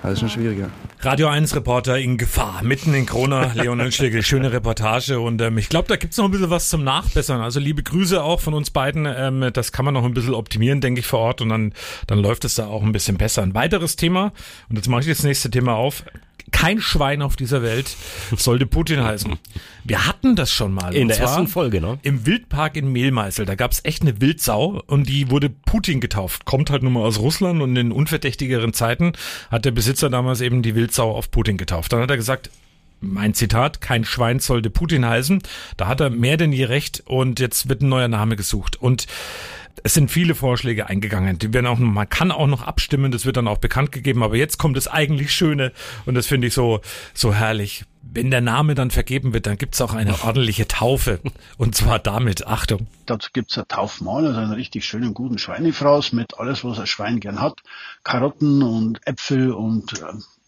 Das 0.07 0.15
ist 0.15 0.21
schon 0.21 0.29
schwieriger. 0.29 0.71
Radio 1.01 1.27
1 1.27 1.57
Reporter 1.57 1.99
in 1.99 2.17
Gefahr, 2.17 2.63
mitten 2.63 2.95
in 2.95 3.07
Corona, 3.07 3.51
Leon 3.55 3.91
Schlegel, 3.91 4.23
schöne 4.23 4.53
Reportage 4.53 5.19
und 5.19 5.43
ähm, 5.43 5.59
ich 5.59 5.69
glaube, 5.69 5.89
da 5.89 5.97
gibt's 5.97 6.17
noch 6.17 6.27
ein 6.27 6.31
bisschen 6.31 6.49
was 6.49 6.69
zum 6.69 6.85
Nachbessern. 6.85 7.41
Also 7.41 7.59
liebe 7.59 7.83
Grüße 7.83 8.23
auch 8.23 8.39
von 8.39 8.55
uns 8.55 8.71
beiden, 8.71 9.05
ähm, 9.05 9.51
das 9.53 9.73
kann 9.73 9.85
man 9.85 9.95
noch 9.95 10.05
ein 10.05 10.15
bisschen 10.15 10.35
optimieren, 10.35 10.81
denke 10.81 11.01
ich, 11.01 11.09
vor 11.09 11.19
Ort 11.19 11.41
und 11.41 11.49
dann, 11.49 11.75
dann 12.07 12.21
läuft 12.21 12.45
es 12.45 12.55
da 12.55 12.69
auch 12.69 12.85
ein 12.85 12.93
bisschen 12.93 13.17
besser. 13.17 13.43
Ein 13.43 13.55
weiteres 13.55 13.97
Thema, 13.97 14.33
und 14.69 14.77
jetzt 14.77 14.89
mache 14.89 15.01
ich 15.01 15.09
das 15.09 15.25
nächste 15.25 15.51
Thema 15.51 15.75
auf, 15.75 16.05
kein 16.53 16.81
Schwein 16.81 17.23
auf 17.23 17.37
dieser 17.37 17.63
Welt 17.63 17.97
sollte 18.37 18.67
Putin 18.67 19.03
heißen. 19.03 19.37
Wir 19.85 20.07
hatten 20.07 20.37
das 20.37 20.53
schon 20.53 20.73
mal. 20.73 20.95
In 20.95 21.09
der 21.09 21.19
ersten 21.19 21.49
Folge, 21.49 21.81
ne? 21.81 21.99
Im 22.03 22.27
Wildpark 22.27 22.77
in 22.77 22.93
Mehlmeißel. 22.93 23.47
Da 23.47 23.55
gab's 23.55 23.81
echt 23.85 24.03
eine 24.03 24.21
Wildsau 24.21 24.83
und 24.87 25.09
die 25.09 25.31
wurde 25.31 25.51
Putin 25.51 26.01
getauft. 26.01 26.45
Kommt 26.45 26.71
halt 26.71 26.83
nur 26.83 26.93
mal 26.93 27.01
aus 27.01 27.19
Russland 27.19 27.63
und 27.63 27.77
in 27.77 27.93
unverdächtigeren 27.93 28.73
Zeiten 28.73 29.13
hat 29.51 29.65
der 29.65 29.73
Besitzer 29.73 30.11
damals 30.11 30.41
eben 30.41 30.63
die 30.63 30.75
Wildsau 30.75 31.15
auf 31.15 31.31
Putin 31.31 31.57
getauft. 31.57 31.93
Dann 31.93 32.01
hat 32.01 32.11
er 32.11 32.17
gesagt, 32.17 32.51
mein 33.01 33.35
Zitat, 33.35 33.81
kein 33.81 34.05
Schwein 34.05 34.41
sollte 34.41 34.71
Putin 34.71 35.05
heißen. 35.05 35.43
Da 35.77 35.87
hat 35.87 36.01
er 36.01 36.11
mehr 36.11 36.37
denn 36.37 36.53
je 36.53 36.65
recht 36.65 37.03
und 37.07 37.41
jetzt 37.41 37.69
wird 37.69 37.83
ein 37.83 37.89
neuer 37.89 38.09
Name 38.09 38.37
gesucht. 38.37 38.81
Und 38.81 39.07
es 39.83 39.95
sind 39.95 40.11
viele 40.11 40.35
Vorschläge 40.35 40.89
eingegangen. 40.89 41.39
Die 41.39 41.53
werden 41.53 41.67
auch, 41.67 41.79
man 41.79 42.09
kann 42.09 42.33
auch 42.33 42.47
noch 42.47 42.63
abstimmen, 42.63 43.13
das 43.13 43.27
wird 43.27 43.37
dann 43.37 43.49
auch 43.49 43.59
bekannt 43.59 43.93
gegeben. 43.93 44.23
Aber 44.23 44.37
jetzt 44.37 44.59
kommt 44.59 44.77
das 44.77 44.89
eigentlich 44.89 45.33
Schöne 45.33 45.73
und 46.07 46.15
das 46.15 46.27
finde 46.27 46.49
ich 46.49 46.55
so, 46.55 46.81
so 47.15 47.35
herrlich. 47.35 47.85
Wenn 48.03 48.31
der 48.31 48.41
Name 48.41 48.75
dann 48.75 48.91
vergeben 48.91 49.35
wird, 49.35 49.47
dann 49.47 49.59
gibt's 49.59 49.81
auch 49.81 49.93
eine 49.93 50.23
ordentliche 50.23 50.69
Taufe. 50.69 51.21
Und 51.59 51.75
zwar 51.75 51.99
damit, 51.99 52.47
Achtung. 52.47 52.87
Dazu 53.05 53.31
gibt's 53.33 53.59
ein 53.59 53.69
Taufmahl, 53.69 54.27
also 54.27 54.41
einen 54.41 54.53
richtig 54.53 54.85
schönen, 54.85 55.13
guten 55.13 55.39
Schweinefraß 55.39 56.13
mit 56.13 56.39
alles, 56.39 56.65
was 56.65 56.79
ein 56.79 56.87
Schwein 56.87 57.21
gern 57.21 57.41
hat. 57.41 57.61
Karotten 58.05 58.63
und 58.63 59.07
Äpfel 59.07 59.53
und 59.53 59.93
äh, 60.01 60.05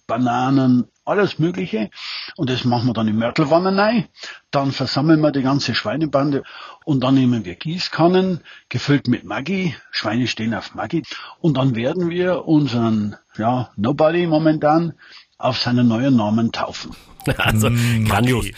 Bananen, 0.06 0.86
alles 1.08 1.38
Mögliche. 1.38 1.90
Und 2.36 2.50
das 2.50 2.64
machen 2.64 2.86
wir 2.86 2.92
dann 2.92 3.08
in 3.08 3.16
Mörtelwanne 3.16 3.76
rein. 3.76 4.08
Dann 4.50 4.72
versammeln 4.72 5.20
wir 5.20 5.32
die 5.32 5.42
ganze 5.42 5.74
Schweinebande 5.74 6.42
und 6.84 7.02
dann 7.02 7.14
nehmen 7.14 7.44
wir 7.44 7.54
Gießkannen, 7.54 8.40
gefüllt 8.68 9.08
mit 9.08 9.24
Maggi. 9.24 9.74
Schweine 9.90 10.26
stehen 10.26 10.54
auf 10.54 10.74
Maggi. 10.74 11.02
Und 11.40 11.56
dann 11.56 11.74
werden 11.74 12.10
wir 12.10 12.46
unseren, 12.46 13.16
ja, 13.36 13.70
Nobody 13.76 14.26
momentan 14.26 14.94
auf 15.38 15.56
seinen 15.58 15.88
neuen 15.88 16.16
Namen 16.16 16.52
taufen. 16.52 16.90
Also 17.36 17.68
Mm, 17.68 18.06
grandios. 18.06 18.46
Maggi. 18.46 18.54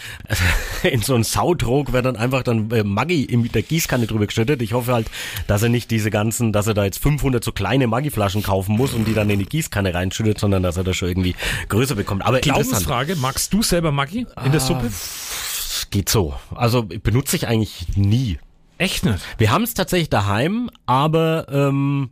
In 0.95 1.03
so 1.03 1.15
einen 1.15 1.25
Sautrog 1.25 1.93
wird 1.93 2.05
dann 2.05 2.15
einfach 2.17 2.45
dann 2.45 2.71
äh, 2.71 2.85
Maggi 2.85 3.25
in 3.25 3.51
der 3.51 3.63
Gießkanne 3.63 4.07
drüber 4.07 4.27
geschüttet. 4.27 4.63
Ich 4.63 4.75
hoffe 4.75 4.93
halt, 4.93 5.11
dass 5.49 5.63
er 5.63 5.71
nicht 5.71 5.91
diese 5.91 6.11
ganzen, 6.11 6.53
dass 6.53 6.69
er 6.69 6.75
da 6.75 6.85
jetzt 6.85 7.03
500 7.03 7.43
so 7.43 7.51
kleine 7.51 7.89
Maggi-Flaschen 7.89 8.45
kaufen 8.45 8.77
muss 8.77 8.95
und 8.95 9.07
die 9.09 9.15
dann 9.15 9.29
in 9.29 9.41
die 9.41 9.47
Gießkanne 9.47 9.93
reinschüttet, 9.93 10.39
sondern 10.39 10.63
dass 10.63 10.77
er 10.77 10.85
das 10.85 10.97
schon 10.97 11.09
irgendwie 11.09 11.35
größer 11.69 11.97
bekommt. 11.97 12.23
Aber 12.25 12.37
interessant. 12.37 12.69
Glaubensfrage, 12.69 13.17
magst 13.17 13.53
du 13.53 13.63
selber 13.63 13.91
Maggi 13.91 14.27
in 14.45 14.53
der 14.53 14.61
Suppe? 14.61 14.87
Es 14.87 15.89
geht 15.91 16.09
so. 16.09 16.35
Also 16.55 16.85
benutze 16.85 17.35
ich 17.35 17.49
eigentlich 17.49 17.87
nie. 17.97 18.39
Echt 18.79 19.05
nicht? 19.05 19.19
Wir 19.39 19.51
haben 19.51 19.65
es 19.65 19.75
tatsächlich 19.75 20.11
daheim, 20.11 20.71
aber 20.87 21.47
ähm, 21.51 22.11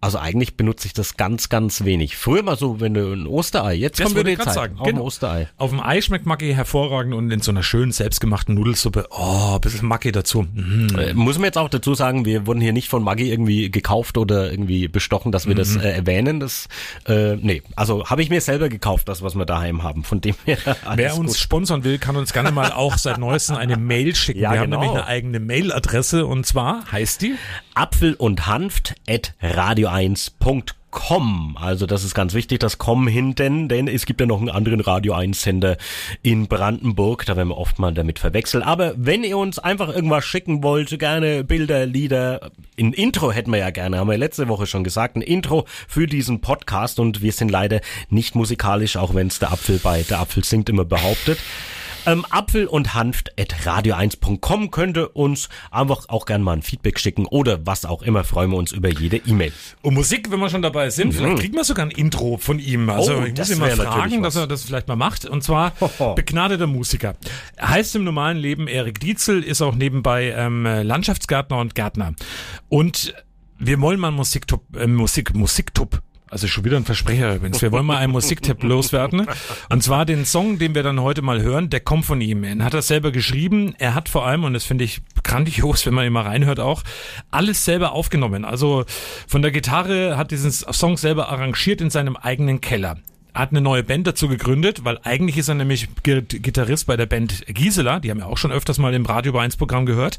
also 0.00 0.18
eigentlich 0.18 0.56
benutze 0.56 0.86
ich 0.86 0.92
das 0.92 1.16
ganz, 1.16 1.48
ganz 1.48 1.84
wenig. 1.84 2.16
Früher 2.16 2.42
mal 2.42 2.56
so, 2.56 2.80
wenn 2.80 2.94
du 2.94 3.12
ein 3.12 3.26
Osterei, 3.26 3.74
jetzt 3.74 4.00
Das 4.00 4.12
kommt 4.12 4.26
die 4.26 4.30
ich 4.32 4.36
grad 4.38 4.46
Zeit. 4.46 4.54
sagen, 4.54 4.78
Auf 4.78 4.86
genau. 4.86 5.02
Osterei. 5.02 5.48
Auf 5.58 5.70
dem 5.70 5.80
Ei 5.80 6.00
schmeckt 6.00 6.24
Maggi 6.26 6.52
hervorragend 6.54 7.12
und 7.14 7.30
in 7.30 7.40
so 7.40 7.50
einer 7.50 7.62
schönen 7.62 7.92
selbstgemachten 7.92 8.54
Nudelsuppe, 8.54 9.06
oh, 9.10 9.54
ein 9.56 9.60
bisschen 9.60 9.86
Maggi 9.86 10.10
dazu. 10.12 10.46
Mhm. 10.52 10.98
Äh, 10.98 11.12
Muss 11.14 11.36
man 11.36 11.44
jetzt 11.44 11.58
auch 11.58 11.68
dazu 11.68 11.94
sagen, 11.94 12.24
wir 12.24 12.46
wurden 12.46 12.60
hier 12.60 12.72
nicht 12.72 12.88
von 12.88 13.02
Maggi 13.02 13.30
irgendwie 13.30 13.70
gekauft 13.70 14.16
oder 14.18 14.50
irgendwie 14.50 14.88
bestochen, 14.88 15.32
dass 15.32 15.46
wir 15.46 15.54
das 15.54 15.74
Mhm. 15.74 15.80
äh, 15.80 15.90
erwähnen. 15.92 16.40
Das, 16.40 16.68
äh, 17.06 17.36
nee, 17.36 17.62
also 17.76 18.06
habe 18.08 18.22
ich 18.22 18.30
mir 18.30 18.40
selber 18.40 18.68
gekauft, 18.68 19.08
das, 19.08 19.22
was 19.22 19.34
wir 19.34 19.44
daheim 19.44 19.82
haben. 19.82 20.02
Von 20.04 20.20
dem 20.20 20.34
her 20.44 20.58
Wer 20.94 21.16
uns 21.18 21.32
gut. 21.32 21.38
sponsern 21.40 21.84
will, 21.84 21.98
kann 21.98 22.16
uns 22.16 22.32
gerne 22.32 22.50
mal 22.52 22.72
auch 22.72 22.96
seit 22.98 23.18
neuestem 23.18 23.56
eine 23.56 23.76
Mail 23.76 24.14
schicken. 24.14 24.40
Ja, 24.40 24.52
Wir 24.52 24.62
genau. 24.62 24.76
haben 24.78 24.82
nämlich 24.86 24.90
eine 25.02 25.06
eigene 25.06 25.40
Mailadresse 25.40 26.24
und 26.26 26.46
zwar 26.46 26.90
heißt 26.90 27.22
die 27.22 27.34
Apfel 27.74 28.14
und 28.14 28.46
Hanft 28.46 28.94
at 29.08 29.34
radio1.com. 29.42 31.56
Also 31.60 31.86
das 31.86 32.04
ist 32.04 32.14
ganz 32.14 32.34
wichtig, 32.34 32.58
das 32.58 32.78
kommen 32.78 33.06
hinten, 33.06 33.68
denn 33.68 33.86
es 33.86 34.06
gibt 34.06 34.20
ja 34.20 34.26
noch 34.26 34.40
einen 34.40 34.50
anderen 34.50 34.80
Radio 34.80 35.14
1 35.14 35.40
Sender 35.40 35.76
in 36.22 36.48
Brandenburg, 36.48 37.24
da 37.26 37.36
werden 37.36 37.50
wir 37.50 37.58
oft 37.58 37.78
mal 37.78 37.94
damit 37.94 38.18
verwechselt. 38.18 38.64
Aber 38.64 38.94
wenn 38.96 39.22
ihr 39.22 39.38
uns 39.38 39.58
einfach 39.58 39.94
irgendwas 39.94 40.24
schicken 40.24 40.62
wollt, 40.62 40.98
gerne 40.98 41.44
Bilder, 41.44 41.86
Lieder, 41.86 42.50
ein 42.78 42.92
Intro 42.92 43.30
hätten 43.30 43.52
wir 43.52 43.60
ja 43.60 43.70
gerne, 43.70 43.98
haben 43.98 44.10
wir 44.10 44.18
letzte 44.18 44.48
Woche 44.48 44.66
schon 44.66 44.84
gesagt, 44.84 45.16
ein 45.16 45.22
Intro 45.22 45.64
für 45.86 46.06
diesen 46.06 46.40
Podcast 46.40 46.98
und 46.98 47.22
wir 47.22 47.32
sind 47.32 47.50
leider 47.50 47.80
nicht 48.08 48.34
musikalisch, 48.34 48.96
auch 48.96 49.14
wenn 49.14 49.28
es 49.28 49.38
der 49.38 49.52
Apfel 49.52 49.78
bei 49.78 50.02
der 50.02 50.20
Apfel 50.20 50.44
singt 50.44 50.68
immer 50.68 50.84
behauptet. 50.84 51.38
Ähm, 52.06 52.24
Apfel 52.30 52.66
und 52.66 52.94
Hanft 52.94 53.38
at 53.38 53.54
radio1.com 53.64 54.70
könnte 54.70 55.08
uns 55.08 55.48
einfach 55.70 56.08
auch 56.08 56.26
gerne 56.26 56.42
mal 56.44 56.52
ein 56.54 56.62
Feedback 56.62 56.98
schicken 56.98 57.26
oder 57.26 57.66
was 57.66 57.84
auch 57.84 58.02
immer, 58.02 58.24
freuen 58.24 58.50
wir 58.50 58.56
uns 58.56 58.72
über 58.72 58.88
jede 58.88 59.16
E-Mail. 59.18 59.52
Und 59.82 59.94
Musik, 59.94 60.30
wenn 60.30 60.40
wir 60.40 60.48
schon 60.50 60.62
dabei 60.62 60.90
sind, 60.90 61.12
vielleicht 61.12 61.38
kriegen 61.38 61.54
wir 61.54 61.64
sogar 61.64 61.86
ein 61.86 61.90
Intro 61.90 62.36
von 62.38 62.58
ihm. 62.58 62.88
Also 62.88 63.12
Mhm. 63.12 63.22
Oh, 63.22 63.26
ich 63.26 63.36
muss 63.36 63.50
ihn 63.50 63.58
mal 63.58 63.70
fragen, 63.76 64.22
dass 64.22 64.36
er 64.36 64.46
das 64.46 64.62
vielleicht 64.64 64.88
mal 64.88 64.96
macht. 64.96 65.24
Und 65.26 65.42
zwar 65.42 65.72
Hoho. 65.80 66.14
begnadeter 66.14 66.66
Musiker. 66.66 67.16
Er 67.56 67.70
heißt 67.70 67.96
im 67.96 68.04
normalen 68.04 68.38
Leben 68.38 68.68
Erik 68.68 69.00
Dietzel, 69.00 69.42
ist 69.42 69.60
auch 69.62 69.74
nebenbei 69.74 70.30
ähm, 70.36 70.64
Landschaftsgärtner 70.64 71.58
und 71.58 71.74
Gärtner. 71.74 72.14
Und 72.68 73.14
wir 73.58 73.80
wollen 73.80 74.00
mal 74.00 74.10
Musiktop, 74.10 74.64
äh, 74.76 74.86
Musik, 74.86 75.34
Musiktop 75.34 76.00
also 76.30 76.46
schon 76.46 76.64
wieder 76.64 76.76
ein 76.76 76.84
Versprecher 76.84 77.34
übrigens. 77.34 77.60
Wir 77.60 77.72
wollen 77.72 77.84
mal 77.86 77.96
einen 77.98 78.12
Musiktipp 78.12 78.62
loswerden. 78.62 79.26
Und 79.68 79.82
zwar 79.82 80.06
den 80.06 80.24
Song, 80.24 80.58
den 80.58 80.74
wir 80.74 80.82
dann 80.82 81.00
heute 81.00 81.22
mal 81.22 81.42
hören, 81.42 81.70
der 81.70 81.80
kommt 81.80 82.04
von 82.06 82.20
ihm. 82.20 82.44
Er 82.44 82.64
hat 82.64 82.72
das 82.74 82.86
selber 82.86 83.10
geschrieben. 83.10 83.74
Er 83.78 83.94
hat 83.94 84.08
vor 84.08 84.26
allem, 84.26 84.44
und 84.44 84.54
das 84.54 84.64
finde 84.64 84.84
ich 84.84 85.02
grandios, 85.24 85.84
wenn 85.86 85.94
man 85.94 86.06
ihn 86.06 86.12
mal 86.12 86.22
reinhört 86.22 86.60
auch, 86.60 86.82
alles 87.30 87.64
selber 87.64 87.92
aufgenommen. 87.92 88.44
Also 88.44 88.84
von 89.26 89.42
der 89.42 89.50
Gitarre 89.50 90.16
hat 90.16 90.30
diesen 90.30 90.50
Song 90.52 90.96
selber 90.96 91.28
arrangiert 91.28 91.80
in 91.80 91.90
seinem 91.90 92.16
eigenen 92.16 92.60
Keller. 92.60 92.98
Er 93.32 93.42
hat 93.42 93.50
eine 93.50 93.60
neue 93.60 93.84
Band 93.84 94.06
dazu 94.08 94.26
gegründet, 94.26 94.84
weil 94.84 94.98
eigentlich 95.04 95.36
ist 95.36 95.48
er 95.48 95.54
nämlich 95.54 95.88
Gi- 96.02 96.22
Gitarrist 96.22 96.86
bei 96.88 96.96
der 96.96 97.06
Band 97.06 97.44
Gisela, 97.46 98.00
die 98.00 98.10
haben 98.10 98.18
wir 98.18 98.26
auch 98.26 98.36
schon 98.38 98.50
öfters 98.50 98.78
mal 98.78 98.92
im 98.92 99.06
Radio 99.06 99.32
bei 99.32 99.42
1 99.42 99.56
Programm 99.56 99.86
gehört. 99.86 100.18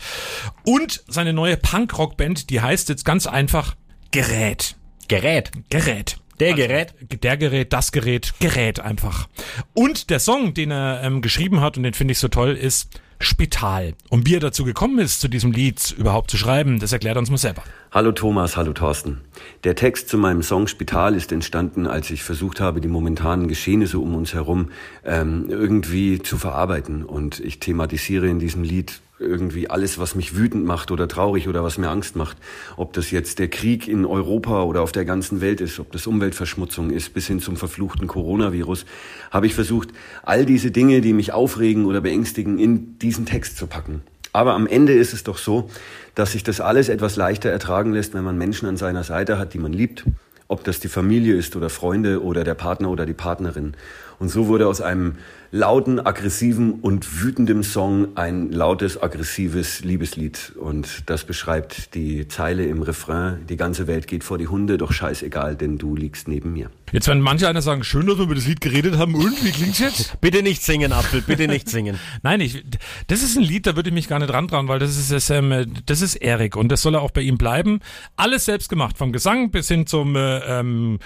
Und 0.64 1.04
seine 1.08 1.34
neue 1.34 1.58
Punkrock-Band, 1.58 2.50
die 2.50 2.62
heißt 2.62 2.88
jetzt 2.88 3.04
ganz 3.04 3.28
einfach 3.28 3.76
Gerät. 4.12 4.76
Gerät. 5.08 5.52
Gerät. 5.70 6.18
Der 6.40 6.54
Gerät. 6.54 6.96
Der 7.22 7.38
Gerät, 7.38 7.72
das 7.72 7.92
Gerät, 7.92 8.34
Gerät 8.40 8.80
einfach. 8.80 9.28
Und 9.74 10.10
der 10.10 10.20
Song, 10.20 10.56
den 10.56 10.72
er 10.72 11.02
ähm, 11.04 11.22
geschrieben 11.22 11.62
hat, 11.62 11.78
und 11.78 11.84
den 11.84 11.94
finde 11.94 12.14
ich 12.14 12.20
so 12.20 12.30
toll, 12.30 12.52
ist 12.52 13.00
Spital. 13.20 13.94
Und 14.10 14.26
wie 14.26 14.36
er 14.36 14.40
dazu 14.40 14.64
gekommen 14.66 14.98
ist, 15.00 15.22
zu 15.22 15.28
diesem 15.28 15.52
Lied 15.52 15.94
überhaupt 15.98 16.32
zu 16.32 16.38
schreiben, 16.38 16.80
das 16.80 16.92
erklärt 16.92 17.16
er 17.16 17.20
uns 17.20 17.30
mal 17.30 17.38
selber. 17.38 17.64
Hallo 17.92 18.12
Thomas, 18.12 18.58
hallo 18.58 18.74
Thorsten. 18.74 19.22
Der 19.64 19.76
Text 19.76 20.10
zu 20.10 20.18
meinem 20.18 20.42
Song 20.42 20.68
Spital 20.68 21.16
ist 21.16 21.32
entstanden, 21.32 21.86
als 21.86 22.10
ich 22.10 22.24
versucht 22.24 22.60
habe, 22.60 22.82
die 22.82 22.88
momentanen 22.88 23.48
Geschehnisse 23.48 24.00
um 24.00 24.16
uns 24.16 24.34
herum 24.34 24.72
ähm, 25.06 25.46
irgendwie 25.50 26.20
zu 26.24 26.38
verarbeiten. 26.38 27.04
Und 27.04 27.40
ich 27.40 27.60
thematisiere 27.60 28.28
in 28.28 28.40
diesem 28.40 28.64
Lied 28.64 29.02
irgendwie 29.22 29.70
alles, 29.70 30.00
was 30.00 30.16
mich 30.16 30.36
wütend 30.36 30.66
macht 30.66 30.92
oder 30.92 31.08
traurig 31.08 31.48
oder 31.48 31.64
was 31.64 31.78
mir 31.78 31.90
Angst 31.90 32.16
macht. 32.16 32.38
Ob 32.76 32.94
das 32.94 33.12
jetzt 33.12 33.40
der 33.40 33.48
Krieg 33.48 33.88
in 33.88 34.06
Europa 34.06 34.64
oder 34.64 34.82
auf 34.82 34.92
der 34.92 35.06
ganzen 35.06 35.40
Welt 35.40 35.62
ist, 35.62 35.80
ob 35.80 35.92
das 35.92 36.08
Umweltverschmutzung 36.08 36.90
ist, 36.90 37.14
bis 37.14 37.28
hin 37.28 37.40
zum 37.40 37.56
verfluchten 37.56 38.08
Coronavirus, 38.08 38.86
habe 39.30 39.46
ich 39.46 39.56
versucht, 39.56 39.90
all 40.24 40.46
diese 40.46 40.72
Dinge, 40.72 41.02
die 41.02 41.14
mich 41.14 41.32
aufregen 41.32 41.86
oder 41.86 42.02
beängstigen, 42.02 42.60
in 42.60 43.00
diesen 43.00 43.26
Text 43.26 43.58
zu 43.58 43.68
packen. 43.68 44.02
Aber 44.34 44.54
am 44.54 44.68
Ende 44.68 44.94
ist 44.94 45.14
es 45.14 45.24
doch 45.24 45.38
so, 45.38 45.70
dass 46.16 46.32
sich 46.32 46.44
das 46.44 46.62
alles 46.62 46.90
etwas 46.90 47.16
leichter 47.16 47.50
ertragen 47.50 47.94
lässt, 47.94 48.14
wenn 48.14 48.24
man 48.24 48.38
Menschen 48.38 48.68
an 48.68 48.78
seiner 48.78 49.04
Seite 49.04 49.38
hat, 49.38 49.54
die 49.54 49.60
man 49.60 49.74
liebt. 49.74 50.06
Ob 50.48 50.64
das 50.64 50.80
die 50.80 50.90
Familie 50.90 51.36
ist 51.36 51.56
oder 51.56 51.70
Freunde 51.70 52.22
oder 52.22 52.44
der 52.44 52.56
Partner 52.56 52.90
oder 52.90 53.06
die 53.06 53.14
Partnerin. 53.14 53.74
Und 54.20 54.30
so 54.30 54.48
wurde 54.48 54.68
aus 54.68 54.82
einem 54.82 55.16
lauten, 55.52 56.00
aggressiven 56.00 56.76
und 56.76 57.22
wütendem 57.22 57.64
Song 57.64 58.16
ein 58.16 58.52
lautes, 58.52 59.02
aggressives 59.02 59.84
Liebeslied. 59.84 60.54
Und 60.58 61.10
das 61.10 61.26
beschreibt 61.26 61.94
die 61.94 62.28
Zeile 62.30 62.66
im 62.66 62.82
Refrain, 62.82 63.46
die 63.48 63.58
ganze 63.58 63.86
Welt 63.88 64.08
geht 64.08 64.24
vor 64.24 64.38
die 64.38 64.48
Hunde, 64.48 64.78
doch 64.78 64.94
scheißegal, 64.94 65.58
denn 65.58 65.78
du 65.78 65.96
liegst 65.96 66.30
neben 66.30 66.54
mir. 66.54 66.70
Jetzt 66.94 67.08
werden 67.08 67.22
manche 67.22 67.48
einer 67.48 67.62
sagen, 67.62 67.84
schön, 67.84 68.08
dass 68.08 68.18
wir 68.18 68.24
über 68.24 68.36
das 68.36 68.48
Lied 68.48 68.62
geredet 68.62 68.98
haben. 68.98 69.16
Und, 69.16 69.44
wie 69.44 69.52
klingt's 69.52 69.80
jetzt? 69.80 70.18
Bitte 70.22 70.42
nicht 70.42 70.62
singen, 70.64 70.94
Apfel, 70.94 71.22
bitte 71.22 71.48
nicht 71.48 71.70
singen. 71.70 71.98
Nein, 72.22 72.42
ich, 72.42 72.64
das 73.08 73.24
ist 73.24 73.38
ein 73.38 73.44
Lied, 73.44 73.66
da 73.66 73.76
würde 73.76 73.90
ich 73.90 73.94
mich 73.94 74.08
gar 74.08 74.20
nicht 74.20 74.32
ran 74.32 74.48
dran, 74.48 74.68
weil 74.68 74.80
das 74.80 74.98
ist, 74.98 75.12
das, 75.12 75.30
ähm, 75.30 75.74
das 75.86 76.02
ist 76.02 76.16
Erik 76.16 76.56
und 76.56 76.70
das 76.70 76.82
soll 76.82 76.96
er 76.96 77.02
auch 77.02 77.12
bei 77.12 77.22
ihm 77.22 77.38
bleiben. 77.38 77.80
Alles 78.16 78.46
selbst 78.46 78.70
gemacht, 78.70 78.98
vom 78.98 79.12
Gesang 79.12 79.52
bis 79.52 79.68
hin 79.68 79.88
zum 79.88 80.16
äh, 80.16 80.40
ähm, 80.40 81.00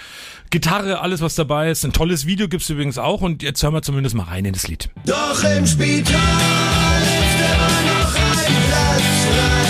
Gitarre, 0.50 1.00
alles 1.00 1.20
was 1.20 1.34
dabei 1.34 1.70
ist. 1.70 1.84
Ein 1.84 1.92
tolles 1.92 2.26
Video 2.26 2.48
gibt's 2.48 2.68
übrigens 2.68 2.98
auch 2.98 3.22
und 3.22 3.42
jetzt 3.42 3.62
hören 3.62 3.74
wir 3.74 3.82
zumindest 3.82 4.14
mal 4.14 4.24
rein 4.24 4.35
in 4.44 4.52
das 4.52 4.68
Lied. 4.68 4.90
Doch 5.06 5.42
im 5.44 5.66
Spital 5.66 6.12
ist 6.12 7.38
immer 7.40 7.80
noch 7.88 8.14
ein 8.14 8.54
Platz 8.68 9.08
frei. 9.24 9.68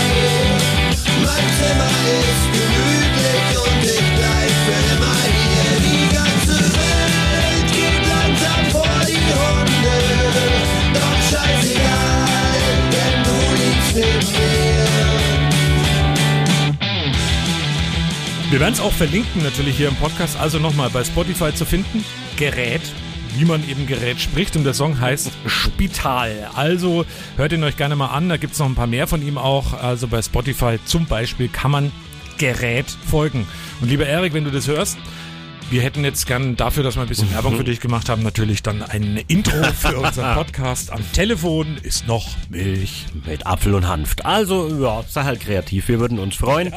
Mein 1.23 1.47
Zimmer 1.57 1.95
ist 2.17 2.45
gemütlich 2.57 3.51
und 3.63 3.81
ich 3.83 4.07
bleib 4.17 4.51
für 4.65 4.81
immer 4.95 5.19
hier. 5.23 5.71
Die 5.87 6.05
ganze 6.15 6.57
Welt 6.75 7.67
geht 7.71 8.03
langsam 8.09 8.63
vor 8.71 8.99
die 9.07 9.31
Hunde. 9.39 9.97
Doch 10.93 11.19
scheißegal, 11.31 12.59
denn 12.91 13.15
du 13.23 13.37
liegst 13.61 13.93
neben 13.95 14.27
mir. 14.31 14.87
Wir 18.49 18.59
werden 18.61 18.73
es 18.73 18.79
auch 18.79 18.93
verlinken 18.93 19.43
natürlich 19.43 19.75
hier 19.75 19.89
im 19.89 19.95
Podcast, 19.95 20.39
also 20.39 20.57
nochmal 20.57 20.89
bei 20.89 21.03
Spotify 21.03 21.53
zu 21.53 21.65
finden. 21.65 22.03
Gerät, 22.37 22.81
wie 23.35 23.45
man 23.45 23.67
eben 23.69 23.87
Gerät 23.87 24.19
spricht 24.19 24.55
und 24.55 24.63
der 24.63 24.73
Song 24.73 24.99
heißt 24.99 25.31
Spital. 25.45 26.49
Also 26.55 27.05
hört 27.35 27.51
ihn 27.51 27.63
euch 27.63 27.77
gerne 27.77 27.95
mal 27.95 28.07
an, 28.07 28.29
da 28.29 28.37
gibt 28.37 28.53
es 28.53 28.59
noch 28.59 28.67
ein 28.67 28.75
paar 28.75 28.87
mehr 28.87 29.07
von 29.07 29.25
ihm 29.25 29.37
auch. 29.37 29.73
Also 29.73 30.07
bei 30.07 30.21
Spotify 30.21 30.79
zum 30.85 31.05
Beispiel 31.05 31.47
kann 31.47 31.71
man 31.71 31.91
Gerät 32.37 32.85
folgen. 32.89 33.47
Und 33.81 33.89
lieber 33.89 34.05
Erik, 34.05 34.33
wenn 34.33 34.43
du 34.43 34.51
das 34.51 34.67
hörst, 34.67 34.97
wir 35.69 35.81
hätten 35.81 36.03
jetzt 36.05 36.25
gern 36.27 36.55
dafür, 36.55 36.83
dass 36.83 36.95
wir 36.95 37.01
ein 37.01 37.07
bisschen 37.09 37.31
Werbung 37.33 37.57
für 37.57 37.63
dich 37.65 37.81
gemacht 37.81 38.07
haben, 38.09 38.23
natürlich 38.23 38.63
dann 38.63 38.81
ein 38.81 39.17
Intro 39.27 39.63
für 39.73 39.97
unseren 39.97 40.33
Podcast. 40.35 40.91
Am 40.91 41.01
Telefon 41.11 41.77
ist 41.83 42.07
noch 42.07 42.25
Milch. 42.49 43.05
Mit 43.25 43.45
Apfel 43.45 43.75
und 43.75 43.85
Hanft. 43.87 44.25
Also, 44.25 44.69
ja, 44.81 45.03
sei 45.09 45.23
halt 45.23 45.41
kreativ. 45.41 45.89
Wir 45.89 45.99
würden 45.99 46.19
uns 46.19 46.35
freuen. 46.35 46.73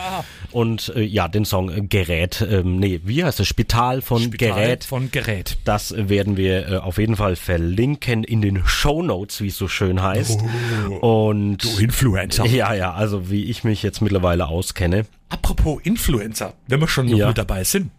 Und 0.50 0.92
äh, 0.96 1.02
ja, 1.02 1.28
den 1.28 1.44
Song 1.44 1.70
äh, 1.70 1.80
Gerät, 1.82 2.44
ähm, 2.50 2.76
nee, 2.80 3.00
wie 3.04 3.22
heißt 3.22 3.38
es? 3.38 3.46
Spital 3.46 4.02
von 4.02 4.22
Spital 4.22 4.48
Gerät. 4.54 4.84
Von 4.84 5.10
Gerät. 5.12 5.58
Das 5.64 5.94
werden 5.96 6.36
wir 6.36 6.68
äh, 6.68 6.76
auf 6.78 6.98
jeden 6.98 7.14
Fall 7.14 7.36
verlinken 7.36 8.24
in 8.24 8.42
den 8.42 8.62
Show 8.66 9.02
Notes, 9.02 9.40
wie 9.40 9.46
es 9.48 9.56
so 9.56 9.68
schön 9.68 10.02
heißt. 10.02 10.40
Und 11.00 11.58
Du 11.58 11.78
Influencer. 11.78 12.44
ja, 12.46 12.74
ja, 12.74 12.92
also 12.92 13.30
wie 13.30 13.44
ich 13.44 13.62
mich 13.62 13.84
jetzt 13.84 14.00
mittlerweile 14.02 14.48
auskenne. 14.48 15.06
Apropos 15.28 15.80
Influencer, 15.84 16.54
wenn 16.66 16.80
wir 16.80 16.88
schon 16.88 17.06
Ja. 17.06 17.28
mit 17.28 17.38
dabei 17.38 17.62
sind. 17.62 17.90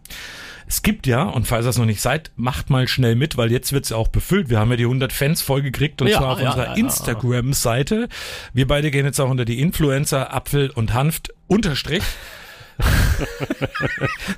Es 0.72 0.80
gibt 0.80 1.06
ja, 1.06 1.24
und 1.24 1.46
falls 1.46 1.66
ihr 1.66 1.68
es 1.68 1.76
noch 1.76 1.84
nicht 1.84 2.00
seid, 2.00 2.30
macht 2.34 2.70
mal 2.70 2.88
schnell 2.88 3.14
mit, 3.14 3.36
weil 3.36 3.52
jetzt 3.52 3.74
wird's 3.74 3.90
ja 3.90 3.98
auch 3.98 4.08
befüllt. 4.08 4.48
Wir 4.48 4.58
haben 4.58 4.70
ja 4.70 4.78
die 4.78 4.84
100 4.84 5.12
Fans 5.12 5.42
vollgekriegt 5.42 6.00
und 6.00 6.08
Ja, 6.08 6.16
zwar 6.16 6.32
auf 6.32 6.40
ja, 6.40 6.46
unserer 6.48 6.66
ja. 6.68 6.72
Instagram-Seite. 6.76 8.08
Wir 8.54 8.66
beide 8.66 8.90
gehen 8.90 9.04
jetzt 9.04 9.20
auch 9.20 9.28
unter 9.28 9.44
die 9.44 9.60
Influencer 9.60 10.32
Apfel 10.32 10.70
und 10.70 10.94
Hanft 10.94 11.34
Unterstrich. 11.46 12.02